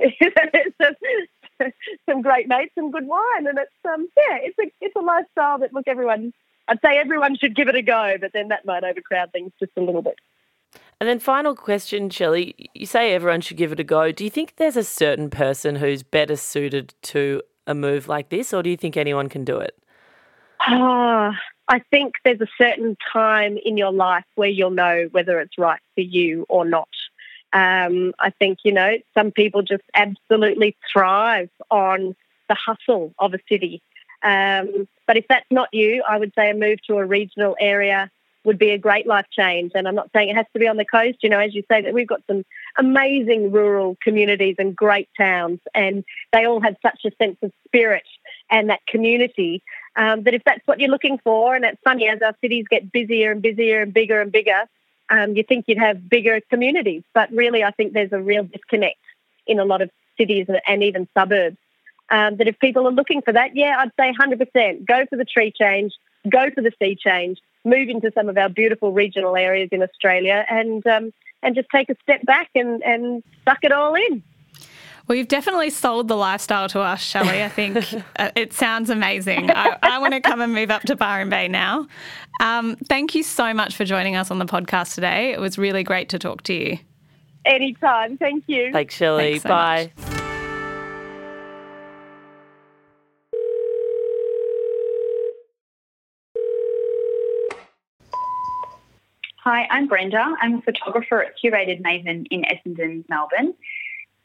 some 2.10 2.22
great 2.22 2.48
mates 2.48 2.74
and 2.76 2.92
good 2.92 3.08
wine, 3.08 3.48
and 3.48 3.58
it's 3.58 3.72
um 3.86 4.08
yeah, 4.18 4.38
it's 4.42 4.58
a 4.60 4.72
it's 4.82 4.96
a 4.96 5.00
lifestyle 5.00 5.60
that 5.60 5.74
look 5.74 5.88
everyone. 5.88 6.34
I'd 6.68 6.80
say 6.84 6.98
everyone 6.98 7.38
should 7.38 7.56
give 7.56 7.70
it 7.70 7.76
a 7.76 7.82
go, 7.82 8.18
but 8.20 8.34
then 8.34 8.50
that 8.50 8.66
might 8.66 8.84
overcrowd 8.84 9.32
things 9.32 9.54
just 9.58 9.72
a 9.78 9.82
little 9.82 10.02
bit. 10.02 10.18
And 11.00 11.08
then 11.08 11.20
final 11.20 11.56
question, 11.56 12.10
Shelley. 12.10 12.70
You 12.74 12.86
say 12.86 13.14
everyone 13.14 13.42
should 13.42 13.58
give 13.58 13.72
it 13.72 13.80
a 13.80 13.86
go. 13.86 14.12
Do 14.12 14.24
you 14.26 14.30
think 14.30 14.56
there's 14.58 14.76
a 14.76 14.84
certain 14.84 15.30
person 15.30 15.78
who's 15.78 16.04
better 16.04 16.36
suited 16.36 16.94
to 17.04 17.42
a 17.68 17.74
move 17.74 18.08
like 18.08 18.30
this, 18.30 18.54
or 18.54 18.64
do 18.64 18.70
you 18.70 18.78
think 18.78 18.98
anyone 18.98 19.30
can 19.30 19.46
do 19.46 19.58
it? 19.58 19.78
Ah, 20.60 21.38
I 21.68 21.80
think 21.92 22.16
there's 22.24 22.42
a 22.42 22.48
certain 22.58 22.98
time 23.12 23.58
in 23.64 23.78
your 23.78 23.92
life 23.92 24.26
where 24.36 24.50
you'll 24.50 24.72
know 24.72 25.08
whether 25.12 25.40
it's 25.40 25.58
right 25.58 25.82
for 25.96 26.02
you 26.02 26.46
or 26.50 26.66
not. 26.66 26.90
Um, 27.54 28.14
I 28.20 28.32
think, 28.32 28.60
you 28.64 28.72
know, 28.72 28.98
some 29.14 29.32
people 29.32 29.62
just 29.62 29.84
absolutely 29.94 30.76
thrive 30.92 31.50
on 31.72 32.16
the 32.50 32.56
hustle 32.56 33.14
of 33.20 33.34
a 33.34 33.40
city. 33.50 33.82
Um, 34.24 34.88
but 35.06 35.18
if 35.18 35.26
that's 35.30 35.46
not 35.52 35.70
you, 35.72 36.04
I 36.08 36.18
would 36.18 36.34
say 36.36 36.50
a 36.50 36.54
move 36.54 36.80
to 36.88 36.98
a 36.98 37.06
regional 37.06 37.56
area 37.60 38.10
would 38.48 38.58
be 38.58 38.72
a 38.72 38.78
great 38.78 39.06
life 39.06 39.26
change. 39.32 39.74
And 39.76 39.88
I'm 39.88 39.96
not 39.96 40.10
saying 40.16 40.30
it 40.30 40.36
has 40.36 40.46
to 40.54 40.60
be 40.60 40.68
on 40.68 40.78
the 40.78 40.86
coast. 40.86 41.18
You 41.22 41.30
know, 41.30 41.40
as 41.40 41.54
you 41.54 41.64
say, 41.70 41.82
that 41.82 41.94
we've 41.94 42.08
got 42.08 42.22
some 42.28 42.44
amazing 42.78 43.52
rural 43.52 43.98
communities 44.02 44.56
and 44.58 44.76
great 44.76 45.10
towns, 45.18 45.60
and 45.76 46.04
they 46.34 46.46
all 46.46 46.62
have 46.62 46.78
such 46.82 47.02
a 47.06 47.12
sense 47.22 47.38
of 47.44 47.52
spirit 47.66 48.08
and 48.50 48.70
that 48.70 48.80
community. 48.88 49.62
Um, 49.98 50.24
that 50.24 50.36
if 50.36 50.44
that's 50.46 50.66
what 50.66 50.80
you're 50.80 50.92
looking 50.92 51.18
for, 51.24 51.56
and 51.56 51.66
it's 51.66 51.82
funny 51.84 52.08
as 52.08 52.22
our 52.22 52.36
cities 52.40 52.66
get 52.70 52.92
busier 52.92 53.32
and 53.32 53.42
busier 53.42 53.82
and 53.82 53.92
bigger 53.92 54.22
and 54.22 54.32
bigger, 54.32 54.64
um, 55.10 55.36
you 55.36 55.44
think 55.44 55.66
you'd 55.68 55.80
have 55.80 56.08
bigger 56.08 56.40
communities. 56.50 57.04
But 57.14 57.32
really, 57.32 57.64
I 57.64 57.72
think 57.72 57.94
there's 57.94 58.14
a 58.14 58.22
real 58.22 58.44
disconnect 58.44 59.00
in 59.48 59.60
a 59.60 59.66
lot 59.66 59.82
of 59.82 59.90
cities 60.18 60.48
and 60.68 60.84
even 60.84 61.08
suburbs. 61.18 61.58
Um, 62.10 62.38
that 62.38 62.48
if 62.48 62.58
people 62.60 62.88
are 62.88 62.92
looking 62.92 63.22
for 63.22 63.34
that, 63.34 63.56
yeah, 63.56 63.76
I'd 63.80 63.92
say 64.00 64.14
100%. 64.14 64.86
Go 64.86 65.06
for 65.10 65.18
the 65.18 65.26
tree 65.26 65.52
change, 65.52 65.94
go 66.30 66.50
for 66.52 66.62
the 66.62 66.72
sea 66.80 66.96
change, 66.96 67.40
move 67.66 67.90
into 67.90 68.12
some 68.14 68.30
of 68.30 68.38
our 68.38 68.50
beautiful 68.50 68.94
regional 68.94 69.36
areas 69.36 69.70
in 69.72 69.84
Australia, 69.84 70.46
and 70.50 70.86
um, 70.88 71.12
and 71.44 71.56
just 71.56 71.68
take 71.70 71.90
a 71.90 71.96
step 72.04 72.24
back 72.26 72.50
and, 72.56 72.84
and 72.84 73.24
suck 73.46 73.60
it 73.64 73.72
all 73.72 73.96
in. 73.96 74.24
Well, 75.08 75.18
you've 75.18 75.30
definitely 75.30 75.70
sold 75.70 76.10
the 76.10 76.18
lifestyle 76.18 76.68
to 76.70 76.82
us, 76.82 77.02
Shelley. 77.02 77.42
I 77.42 77.48
think 77.48 77.78
uh, 78.18 78.32
it 78.36 78.52
sounds 78.52 78.90
amazing. 78.90 79.50
I, 79.52 79.78
I 79.82 80.00
want 80.00 80.14
to 80.14 80.20
come 80.20 80.42
and 80.42 80.54
move 80.54 80.70
up 80.70 80.82
to 80.84 80.98
Byron 80.98 81.30
Bay 81.30 81.48
now. 81.48 81.88
Um, 82.42 82.76
thank 82.90 83.16
you 83.16 83.24
so 83.24 83.54
much 83.54 83.76
for 83.76 83.86
joining 83.86 84.18
us 84.18 84.32
on 84.32 84.40
the 84.40 84.46
podcast 84.46 84.96
today. 84.96 85.32
It 85.32 85.40
was 85.40 85.58
really 85.58 85.84
great 85.84 86.10
to 86.10 86.20
talk 86.20 86.44
to 86.44 86.54
you. 86.54 86.80
Anytime. 87.46 88.18
Thank 88.18 88.44
you. 88.48 88.72
Thanks, 88.74 88.96
Shelley. 88.96 89.40
Thanks 89.40 89.44
so 89.44 89.50
Bye. 89.50 89.92
Hi, 99.46 99.66
I'm 99.72 99.88
Brenda. 99.88 100.36
I'm 100.42 100.56
a 100.56 100.62
photographer 100.62 101.24
at 101.24 101.36
Curated 101.42 101.82
Maven 101.82 102.26
in 102.30 102.42
Essendon, 102.42 103.06
Melbourne. 103.08 103.54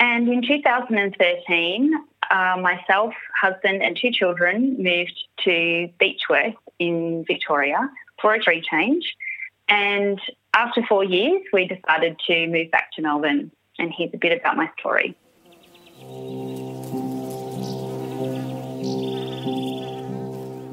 And 0.03 0.29
in 0.29 0.43
2013, 0.43 1.95
uh, 2.29 2.57
myself, 2.61 3.15
husband, 3.41 3.85
and 3.85 3.97
two 3.97 4.11
children 4.11 4.75
moved 4.77 5.17
to 5.45 5.89
Beechworth 6.01 6.57
in 6.81 7.25
Victoria 7.29 7.89
for 8.21 8.35
a 8.35 8.41
tree 8.41 8.65
change. 8.69 9.15
And 9.69 10.21
after 10.55 10.85
four 10.89 11.05
years, 11.05 11.43
we 11.53 11.69
decided 11.69 12.19
to 12.27 12.49
move 12.49 12.73
back 12.73 12.91
to 12.97 13.03
Melbourne. 13.03 13.53
And 13.79 13.93
here's 13.97 14.11
a 14.13 14.17
bit 14.17 14.37
about 14.37 14.57
my 14.57 14.69
story. 14.77 15.17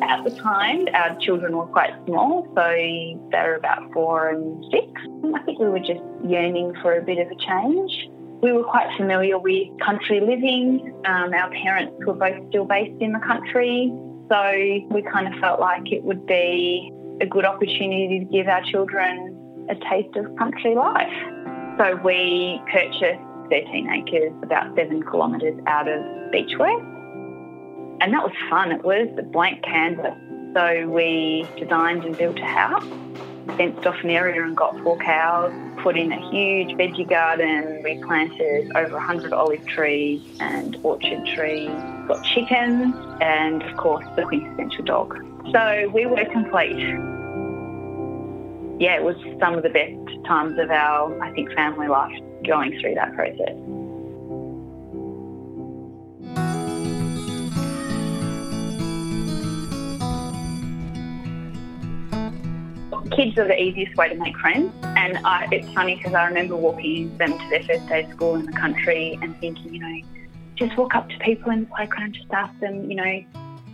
At 0.02 0.24
the 0.24 0.36
time, 0.42 0.88
our 0.96 1.16
children 1.20 1.56
were 1.56 1.68
quite 1.68 1.94
small, 2.08 2.52
so 2.56 2.62
they 2.62 3.16
were 3.32 3.54
about 3.54 3.94
four 3.94 4.30
and 4.30 4.66
six. 4.72 4.88
I 5.36 5.44
think 5.44 5.60
we 5.60 5.70
were 5.70 5.78
just 5.78 6.02
yearning 6.26 6.74
for 6.82 6.98
a 6.98 7.04
bit 7.04 7.20
of 7.20 7.28
a 7.28 7.36
change. 7.36 8.10
We 8.42 8.54
were 8.54 8.64
quite 8.64 8.88
familiar 8.98 9.38
with 9.38 9.68
country 9.86 10.22
living. 10.22 10.94
Um, 11.06 11.34
our 11.34 11.52
parents 11.52 11.94
were 12.06 12.14
both 12.14 12.38
still 12.50 12.66
based 12.66 13.02
in 13.02 13.12
the 13.12 13.20
country, 13.20 13.92
so 14.30 14.96
we 14.96 15.02
kind 15.12 15.34
of 15.34 15.40
felt 15.42 15.60
like 15.60 15.92
it 15.92 16.04
would 16.04 16.26
be 16.26 16.92
a 17.22 17.26
good 17.26 17.46
opportunity 17.46 18.20
to 18.20 18.26
give 18.26 18.48
our 18.48 18.64
children 18.72 19.66
a 19.70 19.76
taste 19.90 20.16
of 20.16 20.26
country 20.38 20.76
life. 20.76 21.12
So 21.78 21.96
we 22.04 22.62
purchased 22.72 23.22
13 23.50 23.90
acres, 23.90 24.34
about 24.44 24.76
seven 24.76 25.02
kilometres 25.04 25.60
out 25.68 25.88
of 25.88 26.00
Beechworth. 26.32 26.86
And 28.02 28.14
that 28.14 28.24
was 28.24 28.32
fun. 28.50 28.72
It 28.72 28.84
was 28.84 29.10
a 29.18 29.24
blank 29.24 29.64
canvas. 29.64 30.16
So 30.56 30.88
we 30.88 31.48
designed 31.58 32.06
and 32.06 32.18
built 32.18 32.40
a 32.40 32.46
house, 32.46 32.84
fenced 33.58 33.86
off 33.86 33.96
an 34.04 34.10
area 34.10 34.44
and 34.44 34.56
got 34.56 34.78
four 34.84 34.98
cows, 34.98 35.52
put 35.82 35.98
in 35.98 36.12
a 36.12 36.30
huge 36.30 36.78
veggie 36.78 37.10
garden. 37.10 37.82
We 37.84 38.02
planted 38.04 38.72
over 38.76 38.94
100 38.94 39.34
olive 39.34 39.66
trees 39.66 40.22
and 40.40 40.78
orchard 40.84 41.26
trees, 41.26 41.70
got 42.08 42.24
chickens, 42.24 42.96
and 43.22 43.64
of 43.64 43.78
course 43.78 44.06
the 44.16 44.24
quintessential 44.24 44.86
dog. 44.86 45.18
So 45.52 45.90
we 45.94 46.06
were 46.06 46.26
complete. 46.26 46.78
Yeah, 48.80 48.96
it 48.96 49.04
was 49.04 49.18
some 49.40 49.56
of 49.56 49.64
the 49.64 49.70
best 49.70 50.26
times 50.26 50.58
of 50.58 50.70
our, 50.70 51.22
I 51.22 51.32
think, 51.34 51.52
family 51.54 51.88
life 51.88 52.18
going 52.46 52.80
through 52.80 52.96
that 52.96 53.14
process. 53.14 53.56
Kids 63.12 63.38
are 63.38 63.48
the 63.48 63.60
easiest 63.60 63.96
way 63.96 64.10
to 64.10 64.16
make 64.16 64.38
friends. 64.38 64.74
And 64.84 65.18
I, 65.26 65.48
it's 65.52 65.72
funny 65.74 65.96
because 65.96 66.14
I 66.14 66.26
remember 66.26 66.56
walking 66.56 67.16
them 67.18 67.38
to 67.38 67.50
their 67.50 67.64
first 67.64 67.88
day 67.88 68.04
of 68.04 68.12
school 68.12 68.36
in 68.36 68.46
the 68.46 68.52
country 68.52 69.18
and 69.22 69.38
thinking, 69.40 69.74
you 69.74 69.80
know, 69.80 70.08
just 70.56 70.78
walk 70.78 70.96
up 70.96 71.10
to 71.10 71.18
people 71.20 71.52
and 71.52 71.70
why 71.70 71.86
can't 71.86 72.14
just 72.14 72.32
ask 72.32 72.58
them, 72.60 72.90
you 72.90 72.96
know, 72.96 73.24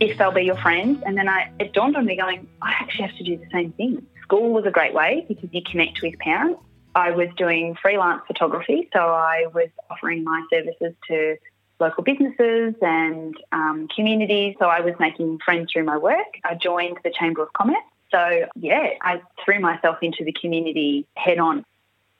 if 0.00 0.18
they'll 0.18 0.32
be 0.32 0.42
your 0.42 0.56
friends? 0.56 1.02
And 1.04 1.16
then 1.16 1.28
I, 1.28 1.50
it 1.58 1.72
dawned 1.72 1.96
on 1.96 2.06
me 2.06 2.16
going, 2.16 2.46
I 2.62 2.70
actually 2.72 3.06
have 3.06 3.16
to 3.16 3.24
do 3.24 3.36
the 3.36 3.48
same 3.52 3.72
thing. 3.72 4.06
School 4.22 4.52
was 4.52 4.64
a 4.66 4.70
great 4.70 4.94
way 4.94 5.24
because 5.28 5.48
you 5.52 5.62
connect 5.62 6.02
with 6.02 6.18
parents. 6.18 6.60
I 6.94 7.10
was 7.10 7.28
doing 7.36 7.76
freelance 7.80 8.22
photography, 8.26 8.88
so 8.92 9.00
I 9.00 9.46
was 9.52 9.68
offering 9.90 10.24
my 10.24 10.42
services 10.50 10.94
to 11.08 11.36
local 11.78 12.02
businesses 12.02 12.74
and 12.80 13.36
um, 13.52 13.86
communities. 13.94 14.56
So 14.58 14.66
I 14.66 14.80
was 14.80 14.94
making 14.98 15.38
friends 15.44 15.70
through 15.72 15.84
my 15.84 15.98
work. 15.98 16.38
I 16.42 16.54
joined 16.54 16.98
the 17.04 17.10
Chamber 17.10 17.42
of 17.42 17.52
Commerce 17.52 17.76
so, 18.10 18.46
yeah, 18.56 18.90
I 19.02 19.20
threw 19.44 19.60
myself 19.60 19.98
into 20.02 20.24
the 20.24 20.32
community 20.32 21.06
head 21.16 21.38
on. 21.38 21.64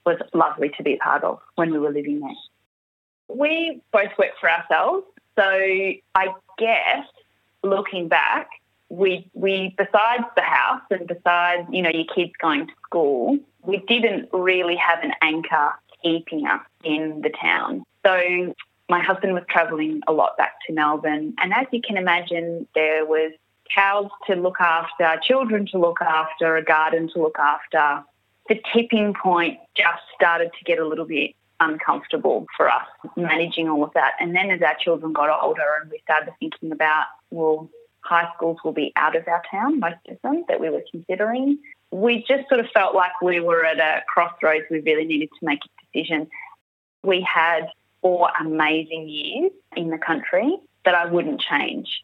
Was 0.04 0.18
lovely 0.32 0.70
to 0.76 0.84
be 0.84 0.94
a 0.94 0.98
part 0.98 1.24
of 1.24 1.40
when 1.56 1.72
we 1.72 1.80
were 1.80 1.90
living 1.90 2.20
there. 2.20 3.36
We 3.36 3.80
both 3.92 4.10
work 4.16 4.38
for 4.40 4.48
ourselves. 4.48 5.04
So, 5.36 5.42
I 5.42 6.28
guess 6.58 7.06
looking 7.64 8.06
back, 8.06 8.48
we, 8.88 9.28
we, 9.34 9.74
besides 9.76 10.24
the 10.36 10.42
house 10.42 10.82
and 10.90 11.08
besides, 11.08 11.66
you 11.72 11.82
know, 11.82 11.90
your 11.90 12.04
kids 12.14 12.32
going 12.40 12.68
to 12.68 12.72
school, 12.84 13.38
we 13.62 13.78
didn't 13.78 14.28
really 14.32 14.76
have 14.76 15.02
an 15.02 15.12
anchor 15.22 15.72
keeping 16.04 16.46
us 16.46 16.62
in 16.84 17.22
the 17.22 17.30
town. 17.30 17.84
So, 18.04 18.54
my 18.88 19.02
husband 19.02 19.34
was 19.34 19.42
travelling 19.48 20.02
a 20.06 20.12
lot 20.12 20.36
back 20.36 20.54
to 20.68 20.72
Melbourne. 20.72 21.34
And 21.42 21.52
as 21.52 21.66
you 21.72 21.82
can 21.82 21.96
imagine, 21.96 22.68
there 22.76 23.04
was 23.04 23.32
cows 23.74 24.10
to 24.26 24.34
look 24.34 24.60
after, 24.60 25.18
children 25.22 25.66
to 25.72 25.78
look 25.78 26.00
after, 26.00 26.56
a 26.56 26.64
garden 26.64 27.08
to 27.14 27.22
look 27.22 27.38
after. 27.38 28.04
The 28.48 28.60
tipping 28.72 29.14
point 29.14 29.58
just 29.76 30.02
started 30.14 30.50
to 30.58 30.64
get 30.64 30.78
a 30.78 30.86
little 30.86 31.04
bit 31.04 31.34
uncomfortable 31.60 32.46
for 32.56 32.70
us 32.70 32.86
managing 33.16 33.68
all 33.68 33.82
of 33.82 33.92
that. 33.94 34.12
And 34.20 34.34
then 34.34 34.50
as 34.50 34.62
our 34.62 34.76
children 34.78 35.12
got 35.12 35.30
older 35.42 35.78
and 35.80 35.90
we 35.90 35.98
started 36.04 36.32
thinking 36.38 36.70
about, 36.70 37.06
well, 37.30 37.68
high 38.00 38.28
schools 38.36 38.58
will 38.64 38.72
be 38.72 38.92
out 38.96 39.16
of 39.16 39.26
our 39.26 39.42
town, 39.50 39.80
most 39.80 39.96
of 40.08 40.18
them 40.22 40.44
that 40.48 40.60
we 40.60 40.70
were 40.70 40.82
considering, 40.90 41.58
we 41.90 42.24
just 42.28 42.48
sort 42.48 42.60
of 42.60 42.66
felt 42.72 42.94
like 42.94 43.20
we 43.22 43.40
were 43.40 43.64
at 43.64 43.78
a 43.78 44.02
crossroads. 44.06 44.64
We 44.70 44.80
really 44.80 45.04
needed 45.04 45.30
to 45.38 45.46
make 45.46 45.60
a 45.64 45.98
decision. 45.98 46.28
We 47.02 47.20
had 47.22 47.68
four 48.02 48.30
amazing 48.40 49.08
years 49.08 49.52
in 49.76 49.90
the 49.90 49.98
country 49.98 50.56
that 50.84 50.94
I 50.94 51.06
wouldn't 51.06 51.40
change. 51.40 52.02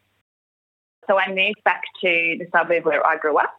So 1.08 1.18
I 1.18 1.28
moved 1.28 1.62
back 1.64 1.82
to 2.00 2.36
the 2.38 2.46
suburb 2.52 2.84
where 2.84 3.06
I 3.06 3.16
grew 3.16 3.38
up 3.38 3.58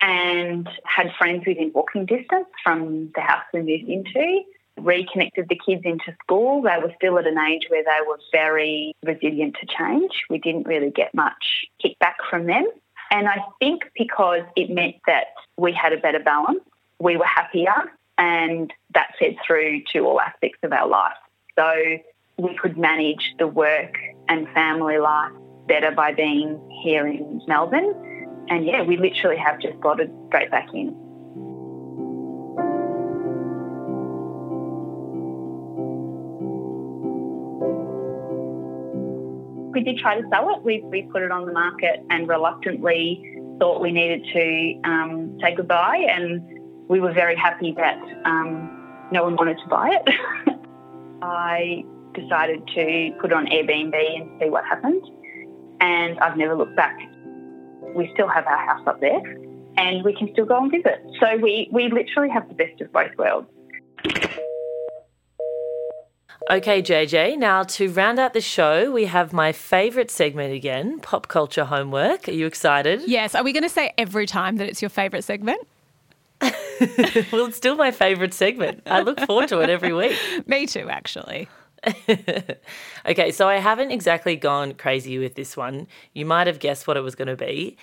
and 0.00 0.68
had 0.84 1.10
friends 1.18 1.44
within 1.46 1.72
walking 1.74 2.06
distance 2.06 2.46
from 2.62 3.10
the 3.14 3.20
house 3.20 3.44
we 3.52 3.60
moved 3.60 3.88
into. 3.88 4.42
Reconnected 4.76 5.48
the 5.48 5.58
kids 5.66 5.82
into 5.84 6.14
school. 6.22 6.62
They 6.62 6.76
were 6.80 6.92
still 6.96 7.18
at 7.18 7.26
an 7.26 7.36
age 7.36 7.66
where 7.68 7.82
they 7.82 7.98
were 8.06 8.20
very 8.30 8.94
resilient 9.04 9.56
to 9.60 9.66
change. 9.66 10.12
We 10.30 10.38
didn't 10.38 10.68
really 10.68 10.90
get 10.90 11.12
much 11.14 11.66
kickback 11.84 12.14
from 12.30 12.46
them. 12.46 12.64
And 13.10 13.26
I 13.26 13.38
think 13.58 13.82
because 13.98 14.42
it 14.54 14.70
meant 14.70 14.96
that 15.06 15.28
we 15.56 15.72
had 15.72 15.92
a 15.92 15.96
better 15.96 16.20
balance, 16.20 16.60
we 17.00 17.16
were 17.16 17.24
happier, 17.24 17.90
and 18.18 18.72
that 18.94 19.14
fed 19.18 19.36
through 19.44 19.82
to 19.92 20.00
all 20.00 20.20
aspects 20.20 20.58
of 20.62 20.72
our 20.72 20.86
life. 20.86 21.16
So 21.56 21.74
we 22.36 22.56
could 22.56 22.78
manage 22.78 23.34
the 23.38 23.48
work 23.48 23.96
and 24.28 24.46
family 24.50 24.98
life 24.98 25.32
better 25.68 25.92
by 25.92 26.12
being 26.12 26.58
here 26.82 27.06
in 27.06 27.40
Melbourne. 27.46 27.94
And 28.48 28.64
yeah, 28.64 28.82
we 28.82 28.96
literally 28.96 29.36
have 29.36 29.60
just 29.60 29.78
slotted 29.80 30.10
straight 30.28 30.50
back 30.50 30.68
in. 30.72 30.94
We 39.72 39.84
did 39.84 39.98
try 39.98 40.20
to 40.20 40.26
sell 40.32 40.48
it. 40.56 40.62
We, 40.64 40.80
we 40.84 41.02
put 41.02 41.22
it 41.22 41.30
on 41.30 41.46
the 41.46 41.52
market 41.52 42.04
and 42.10 42.26
reluctantly 42.26 43.36
thought 43.60 43.82
we 43.82 43.92
needed 43.92 44.24
to 44.32 44.88
um, 44.88 45.38
say 45.42 45.54
goodbye. 45.54 46.06
And 46.10 46.42
we 46.88 47.00
were 47.00 47.12
very 47.12 47.36
happy 47.36 47.74
that 47.76 47.98
um, 48.24 49.08
no 49.12 49.24
one 49.24 49.36
wanted 49.36 49.58
to 49.58 49.68
buy 49.68 49.90
it. 49.92 50.58
I 51.22 51.84
decided 52.14 52.66
to 52.74 53.10
put 53.20 53.32
on 53.32 53.46
Airbnb 53.46 53.94
and 53.94 54.40
see 54.40 54.48
what 54.48 54.64
happened 54.64 55.04
and 55.80 56.18
I've 56.20 56.36
never 56.36 56.54
looked 56.54 56.76
back. 56.76 56.98
We 57.94 58.10
still 58.14 58.28
have 58.28 58.46
our 58.46 58.66
house 58.66 58.86
up 58.86 59.00
there 59.00 59.20
and 59.76 60.04
we 60.04 60.14
can 60.14 60.28
still 60.32 60.44
go 60.44 60.58
and 60.58 60.70
visit. 60.70 61.02
So 61.20 61.36
we, 61.36 61.68
we 61.72 61.88
literally 61.88 62.28
have 62.30 62.48
the 62.48 62.54
best 62.54 62.80
of 62.80 62.92
both 62.92 63.16
worlds. 63.16 63.48
Okay, 66.50 66.80
JJ, 66.80 67.36
now 67.36 67.62
to 67.64 67.90
round 67.90 68.18
out 68.18 68.32
the 68.32 68.40
show, 68.40 68.90
we 68.90 69.04
have 69.04 69.34
my 69.34 69.52
favourite 69.52 70.10
segment 70.10 70.54
again 70.54 70.98
pop 70.98 71.28
culture 71.28 71.66
homework. 71.66 72.26
Are 72.26 72.32
you 72.32 72.46
excited? 72.46 73.02
Yes. 73.06 73.34
Are 73.34 73.44
we 73.44 73.52
going 73.52 73.64
to 73.64 73.68
say 73.68 73.92
every 73.98 74.24
time 74.24 74.56
that 74.56 74.66
it's 74.66 74.80
your 74.80 74.88
favourite 74.88 75.24
segment? 75.24 75.60
well, 76.40 77.46
it's 77.46 77.56
still 77.56 77.76
my 77.76 77.90
favourite 77.90 78.32
segment. 78.32 78.82
I 78.86 79.02
look 79.02 79.20
forward 79.20 79.48
to 79.48 79.60
it 79.60 79.68
every 79.68 79.92
week. 79.92 80.16
Me 80.46 80.66
too, 80.66 80.88
actually. 80.88 81.48
okay, 83.06 83.30
so 83.30 83.48
I 83.48 83.56
haven't 83.56 83.90
exactly 83.90 84.36
gone 84.36 84.74
crazy 84.74 85.18
with 85.18 85.34
this 85.34 85.56
one. 85.56 85.86
You 86.12 86.26
might 86.26 86.46
have 86.46 86.58
guessed 86.58 86.86
what 86.86 86.96
it 86.96 87.02
was 87.02 87.14
going 87.14 87.28
to 87.28 87.36
be. 87.36 87.76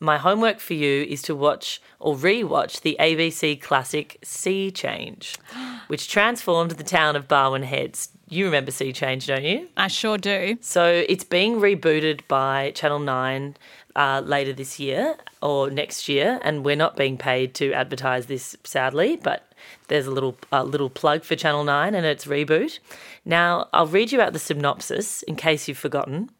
my 0.00 0.18
homework 0.18 0.60
for 0.60 0.74
you 0.74 1.04
is 1.04 1.22
to 1.22 1.34
watch 1.34 1.80
or 2.00 2.16
re-watch 2.16 2.80
the 2.80 2.96
ABC 3.00 3.60
classic 3.60 4.18
Sea 4.22 4.70
Change, 4.70 5.36
which 5.88 6.08
transformed 6.08 6.72
the 6.72 6.84
town 6.84 7.16
of 7.16 7.28
Barwon 7.28 7.64
Heads. 7.64 8.10
You 8.28 8.44
remember 8.46 8.70
Sea 8.70 8.92
Change, 8.92 9.26
don't 9.26 9.44
you? 9.44 9.68
I 9.76 9.88
sure 9.88 10.18
do. 10.18 10.56
So 10.60 11.04
it's 11.08 11.24
being 11.24 11.56
rebooted 11.56 12.26
by 12.28 12.72
Channel 12.74 13.00
9 13.00 13.56
uh, 13.96 14.22
later 14.24 14.52
this 14.52 14.78
year 14.80 15.16
or 15.40 15.70
next 15.70 16.08
year, 16.08 16.40
and 16.42 16.64
we're 16.64 16.76
not 16.76 16.96
being 16.96 17.16
paid 17.16 17.54
to 17.54 17.72
advertise 17.72 18.26
this, 18.26 18.56
sadly, 18.64 19.16
but 19.16 19.52
there's 19.88 20.06
a 20.06 20.10
little 20.10 20.36
a 20.52 20.64
little 20.64 20.90
plug 20.90 21.24
for 21.24 21.36
Channel 21.36 21.64
9 21.64 21.94
and 21.94 22.06
its 22.06 22.26
reboot. 22.26 22.78
Now, 23.24 23.68
I'll 23.72 23.86
read 23.86 24.12
you 24.12 24.20
out 24.20 24.32
the 24.32 24.38
synopsis 24.38 25.22
in 25.24 25.36
case 25.36 25.68
you've 25.68 25.78
forgotten. 25.78 26.30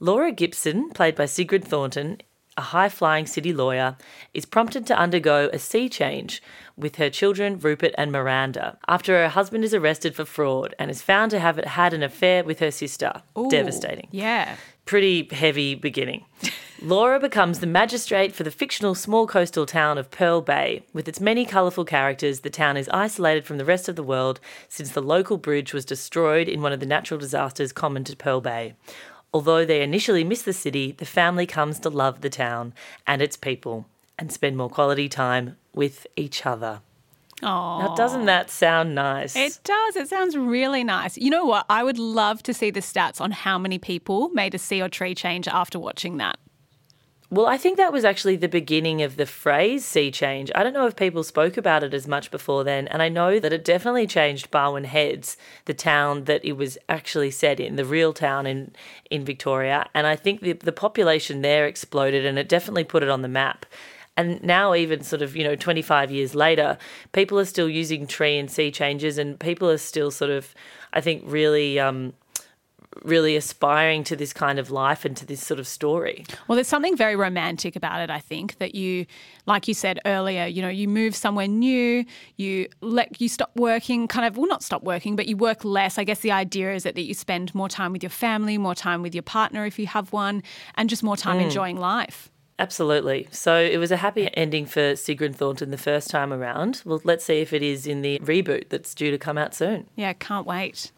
Laura 0.00 0.32
Gibson, 0.32 0.90
played 0.90 1.14
by 1.14 1.26
Sigrid 1.26 1.64
Thornton, 1.64 2.18
a 2.56 2.62
high 2.62 2.88
flying 2.88 3.26
city 3.26 3.52
lawyer, 3.52 3.96
is 4.34 4.44
prompted 4.44 4.86
to 4.86 4.98
undergo 4.98 5.48
a 5.52 5.58
sea 5.58 5.88
change 5.88 6.42
with 6.76 6.96
her 6.96 7.08
children, 7.08 7.58
Rupert 7.58 7.94
and 7.96 8.12
Miranda, 8.12 8.78
after 8.88 9.14
her 9.22 9.28
husband 9.28 9.64
is 9.64 9.72
arrested 9.74 10.14
for 10.14 10.24
fraud 10.24 10.74
and 10.78 10.90
is 10.90 11.02
found 11.02 11.30
to 11.30 11.40
have 11.40 11.56
had 11.58 11.94
an 11.94 12.02
affair 12.02 12.44
with 12.44 12.58
her 12.58 12.70
sister. 12.70 13.22
Ooh, 13.38 13.48
Devastating. 13.48 14.08
Yeah. 14.10 14.56
Pretty 14.84 15.28
heavy 15.32 15.74
beginning. 15.74 16.24
Laura 16.82 17.20
becomes 17.20 17.60
the 17.60 17.66
magistrate 17.66 18.34
for 18.34 18.42
the 18.42 18.50
fictional 18.50 18.96
small 18.96 19.28
coastal 19.28 19.66
town 19.66 19.98
of 19.98 20.10
Pearl 20.10 20.40
Bay. 20.40 20.82
With 20.92 21.06
its 21.06 21.20
many 21.20 21.44
colourful 21.44 21.84
characters, 21.84 22.40
the 22.40 22.50
town 22.50 22.76
is 22.76 22.88
isolated 22.88 23.46
from 23.46 23.58
the 23.58 23.64
rest 23.64 23.88
of 23.88 23.94
the 23.94 24.02
world 24.02 24.40
since 24.68 24.90
the 24.90 25.00
local 25.00 25.38
bridge 25.38 25.72
was 25.72 25.84
destroyed 25.84 26.48
in 26.48 26.60
one 26.60 26.72
of 26.72 26.80
the 26.80 26.86
natural 26.86 27.20
disasters 27.20 27.72
common 27.72 28.02
to 28.04 28.16
Pearl 28.16 28.40
Bay. 28.40 28.74
Although 29.32 29.64
they 29.64 29.82
initially 29.82 30.24
miss 30.24 30.42
the 30.42 30.52
city, 30.52 30.90
the 30.90 31.06
family 31.06 31.46
comes 31.46 31.78
to 31.78 31.88
love 31.88 32.20
the 32.20 32.28
town 32.28 32.74
and 33.06 33.22
its 33.22 33.36
people 33.36 33.86
and 34.18 34.32
spend 34.32 34.56
more 34.56 34.68
quality 34.68 35.08
time 35.08 35.56
with 35.72 36.06
each 36.16 36.44
other. 36.44 36.80
Oh, 37.42 37.78
Now, 37.80 37.94
doesn't 37.94 38.26
that 38.26 38.50
sound 38.50 38.94
nice? 38.94 39.34
It 39.34 39.58
does. 39.64 39.96
It 39.96 40.08
sounds 40.08 40.36
really 40.36 40.84
nice. 40.84 41.18
You 41.18 41.30
know 41.30 41.44
what? 41.44 41.66
I 41.68 41.82
would 41.82 41.98
love 41.98 42.42
to 42.44 42.54
see 42.54 42.70
the 42.70 42.80
stats 42.80 43.20
on 43.20 43.32
how 43.32 43.58
many 43.58 43.78
people 43.78 44.28
made 44.30 44.54
a 44.54 44.58
sea 44.58 44.80
or 44.80 44.88
tree 44.88 45.14
change 45.14 45.48
after 45.48 45.78
watching 45.78 46.18
that. 46.18 46.38
Well, 47.32 47.46
I 47.46 47.56
think 47.56 47.78
that 47.78 47.94
was 47.94 48.04
actually 48.04 48.36
the 48.36 48.46
beginning 48.46 49.00
of 49.00 49.16
the 49.16 49.24
phrase 49.24 49.86
sea 49.86 50.10
change. 50.10 50.52
I 50.54 50.62
don't 50.62 50.74
know 50.74 50.86
if 50.86 50.94
people 50.94 51.24
spoke 51.24 51.56
about 51.56 51.82
it 51.82 51.94
as 51.94 52.06
much 52.06 52.30
before 52.30 52.62
then, 52.62 52.86
and 52.88 53.00
I 53.00 53.08
know 53.08 53.40
that 53.40 53.54
it 53.54 53.64
definitely 53.64 54.06
changed 54.06 54.50
Barwon 54.50 54.84
Heads, 54.84 55.38
the 55.64 55.72
town 55.72 56.24
that 56.24 56.44
it 56.44 56.58
was 56.58 56.76
actually 56.90 57.30
set 57.30 57.58
in, 57.58 57.76
the 57.76 57.86
real 57.86 58.12
town 58.12 58.46
in, 58.46 58.74
in 59.10 59.24
Victoria. 59.24 59.88
And 59.94 60.06
I 60.06 60.14
think 60.14 60.42
the, 60.42 60.52
the 60.52 60.72
population 60.72 61.40
there 61.40 61.66
exploded 61.66 62.26
and 62.26 62.38
it 62.38 62.50
definitely 62.50 62.84
put 62.84 63.02
it 63.02 63.08
on 63.08 63.22
the 63.22 63.28
map. 63.28 63.64
And 64.16 64.42
now, 64.42 64.74
even 64.74 65.02
sort 65.02 65.22
of, 65.22 65.34
you 65.34 65.42
know, 65.42 65.56
25 65.56 66.10
years 66.10 66.34
later, 66.34 66.76
people 67.12 67.38
are 67.40 67.46
still 67.46 67.68
using 67.68 68.06
tree 68.06 68.38
and 68.38 68.50
sea 68.50 68.70
changes, 68.70 69.16
and 69.16 69.40
people 69.40 69.70
are 69.70 69.78
still 69.78 70.10
sort 70.10 70.30
of, 70.30 70.54
I 70.92 71.00
think, 71.00 71.22
really. 71.26 71.80
Um, 71.80 72.12
really 73.04 73.36
aspiring 73.36 74.04
to 74.04 74.14
this 74.14 74.34
kind 74.34 74.58
of 74.58 74.70
life 74.70 75.06
and 75.06 75.16
to 75.16 75.24
this 75.24 75.42
sort 75.42 75.58
of 75.58 75.66
story. 75.66 76.26
Well, 76.46 76.56
there's 76.56 76.68
something 76.68 76.94
very 76.94 77.16
romantic 77.16 77.74
about 77.74 78.02
it, 78.02 78.10
I 78.10 78.20
think, 78.20 78.58
that 78.58 78.74
you, 78.74 79.06
like 79.46 79.66
you 79.66 79.72
said 79.72 79.98
earlier, 80.04 80.44
you 80.44 80.60
know, 80.60 80.68
you 80.68 80.86
move 80.88 81.16
somewhere 81.16 81.48
new, 81.48 82.04
you 82.36 82.68
let 82.82 83.18
you 83.18 83.30
stop 83.30 83.50
working, 83.56 84.08
kind 84.08 84.26
of, 84.26 84.36
well, 84.36 84.46
not 84.46 84.62
stop 84.62 84.82
working, 84.82 85.16
but 85.16 85.26
you 85.26 85.38
work 85.38 85.64
less. 85.64 85.96
I 85.96 86.04
guess 86.04 86.20
the 86.20 86.32
idea 86.32 86.74
is 86.74 86.82
that, 86.82 86.94
that 86.94 87.04
you 87.04 87.14
spend 87.14 87.54
more 87.54 87.68
time 87.68 87.92
with 87.92 88.02
your 88.02 88.10
family, 88.10 88.58
more 88.58 88.74
time 88.74 89.00
with 89.00 89.14
your 89.14 89.22
partner 89.22 89.64
if 89.64 89.78
you 89.78 89.86
have 89.86 90.12
one, 90.12 90.42
and 90.74 90.90
just 90.90 91.02
more 91.02 91.16
time 91.16 91.38
Mm. 91.38 91.44
enjoying 91.44 91.78
life. 91.78 92.30
Absolutely. 92.58 93.28
So 93.30 93.58
it 93.58 93.78
was 93.78 93.90
a 93.90 93.96
happy 93.96 94.28
ending 94.36 94.66
for 94.66 94.94
Sigrid 94.94 95.34
Thornton 95.34 95.70
the 95.70 95.78
first 95.78 96.10
time 96.10 96.32
around. 96.32 96.82
Well, 96.84 97.00
let's 97.04 97.24
see 97.24 97.40
if 97.40 97.52
it 97.52 97.62
is 97.62 97.86
in 97.86 98.02
the 98.02 98.18
reboot 98.20 98.68
that's 98.68 98.94
due 98.94 99.10
to 99.10 99.18
come 99.18 99.38
out 99.38 99.54
soon. 99.54 99.88
Yeah, 99.96 100.12
can't 100.12 100.46
wait. 100.46 100.92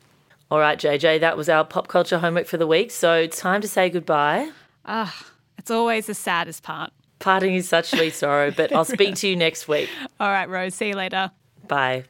All 0.51 0.59
right, 0.59 0.79
JJ, 0.79 1.21
that 1.21 1.37
was 1.37 1.49
our 1.49 1.65
pop 1.65 1.89
culture 1.89 2.19
homework 2.19 2.47
for 2.47 2.59
the 2.59 2.67
week. 2.67 2.91
So 2.91 3.15
it's 3.15 3.39
time 3.39 3.61
to 3.61 3.69
say 3.69 3.89
goodbye. 3.89 4.51
Ah, 4.85 5.27
it's 5.59 5.71
always 5.71 6.07
the 6.07 6.15
saddest 6.15 6.63
part. 6.63 6.93
Parting 7.19 7.55
is 7.55 7.69
such 7.69 7.91
sweet 7.91 8.13
sorrow, 8.13 8.51
but 8.51 8.73
I'll 8.75 8.85
speak 8.85 9.15
to 9.17 9.29
you 9.29 9.37
next 9.37 9.67
week. 9.67 9.89
All 10.21 10.29
right, 10.29 10.49
Rose, 10.49 10.75
see 10.75 10.89
you 10.89 10.95
later. 10.95 11.31
Bye. 11.67 12.05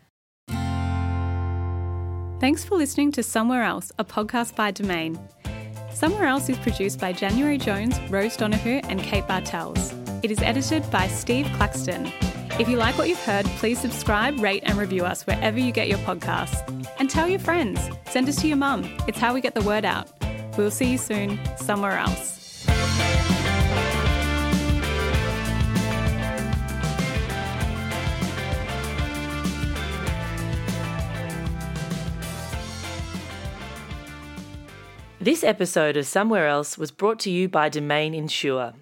Thanks 2.41 2.65
for 2.65 2.75
listening 2.75 3.13
to 3.13 3.23
Somewhere 3.23 3.63
Else, 3.63 3.93
a 3.99 4.05
podcast 4.05 4.57
by 4.57 4.73
Domain. 4.73 5.19
Somewhere 5.95 6.27
Else 6.27 6.49
is 6.49 6.59
produced 6.59 6.99
by 6.99 7.13
January 7.13 7.57
Jones, 7.57 7.99
Rose 8.11 8.37
Donahue, 8.37 8.81
and 8.89 9.01
Kate 9.01 9.27
Bartels. 9.29 9.95
It 10.25 10.33
is 10.33 10.43
edited 10.43 10.91
by 10.91 11.07
Steve 11.07 11.47
Claxton. 11.55 12.13
If 12.59 12.69
you 12.69 12.77
like 12.77 12.99
what 12.99 13.09
you've 13.09 13.25
heard, 13.25 13.47
please 13.59 13.79
subscribe, 13.79 14.41
rate, 14.41 14.65
and 14.67 14.77
review 14.77 15.05
us 15.05 15.25
wherever 15.25 15.59
you 15.59 15.71
get 15.71 15.89
your 15.89 15.99
podcasts. 15.99 16.69
And 16.99 17.09
tell 17.09 17.29
your 17.29 17.39
friends. 17.39 17.81
Send 18.09 18.29
us 18.29 18.37
to 18.43 18.49
your 18.49 18.57
mum. 18.57 18.93
It's 19.07 19.19
how 19.19 19.35
we 19.35 19.41
get 19.41 19.55
the 19.55 19.63
word 19.63 19.85
out. 19.85 20.09
We'll 20.59 20.73
see 20.73 20.91
you 20.91 20.99
soon, 20.99 21.39
somewhere 21.57 21.97
else. 21.97 22.44
This 35.25 35.43
episode 35.43 35.97
of 35.97 36.07
Somewhere 36.07 36.47
Else 36.49 36.77
was 36.77 36.91
brought 36.91 37.19
to 37.21 37.31
you 37.31 37.49
by 37.49 37.71
Domain 37.71 38.13
Insure. 38.13 38.75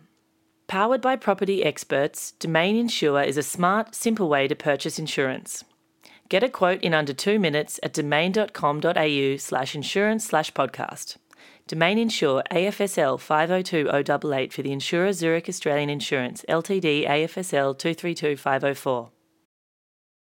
Powered 0.67 1.01
by 1.01 1.15
property 1.15 1.63
experts, 1.63 2.33
Domain 2.33 2.75
Insure 2.75 3.23
is 3.23 3.37
a 3.37 3.45
smart, 3.45 3.95
simple 3.95 4.29
way 4.29 4.49
to 4.49 4.57
purchase 4.57 4.99
insurance. 4.99 5.63
Get 6.29 6.43
a 6.43 6.49
quote 6.49 6.81
in 6.83 6.95
under 6.95 7.13
two 7.13 7.39
minutes 7.39 7.79
at 7.85 7.93
domain.com.au 7.93 9.37
slash 9.37 9.77
insurance 9.77 10.25
slash 10.25 10.53
podcast. 10.53 11.17
Domain 11.69 11.97
Insure 11.97 12.43
AFSL 12.51 13.21
502088 13.21 14.53
for 14.53 14.63
the 14.63 14.73
insurer 14.73 15.13
Zurich 15.13 15.49
Australian 15.49 15.91
Insurance, 15.91 16.45
LTD 16.49 17.09
AFSL 17.09 17.79
232504. 17.79 19.11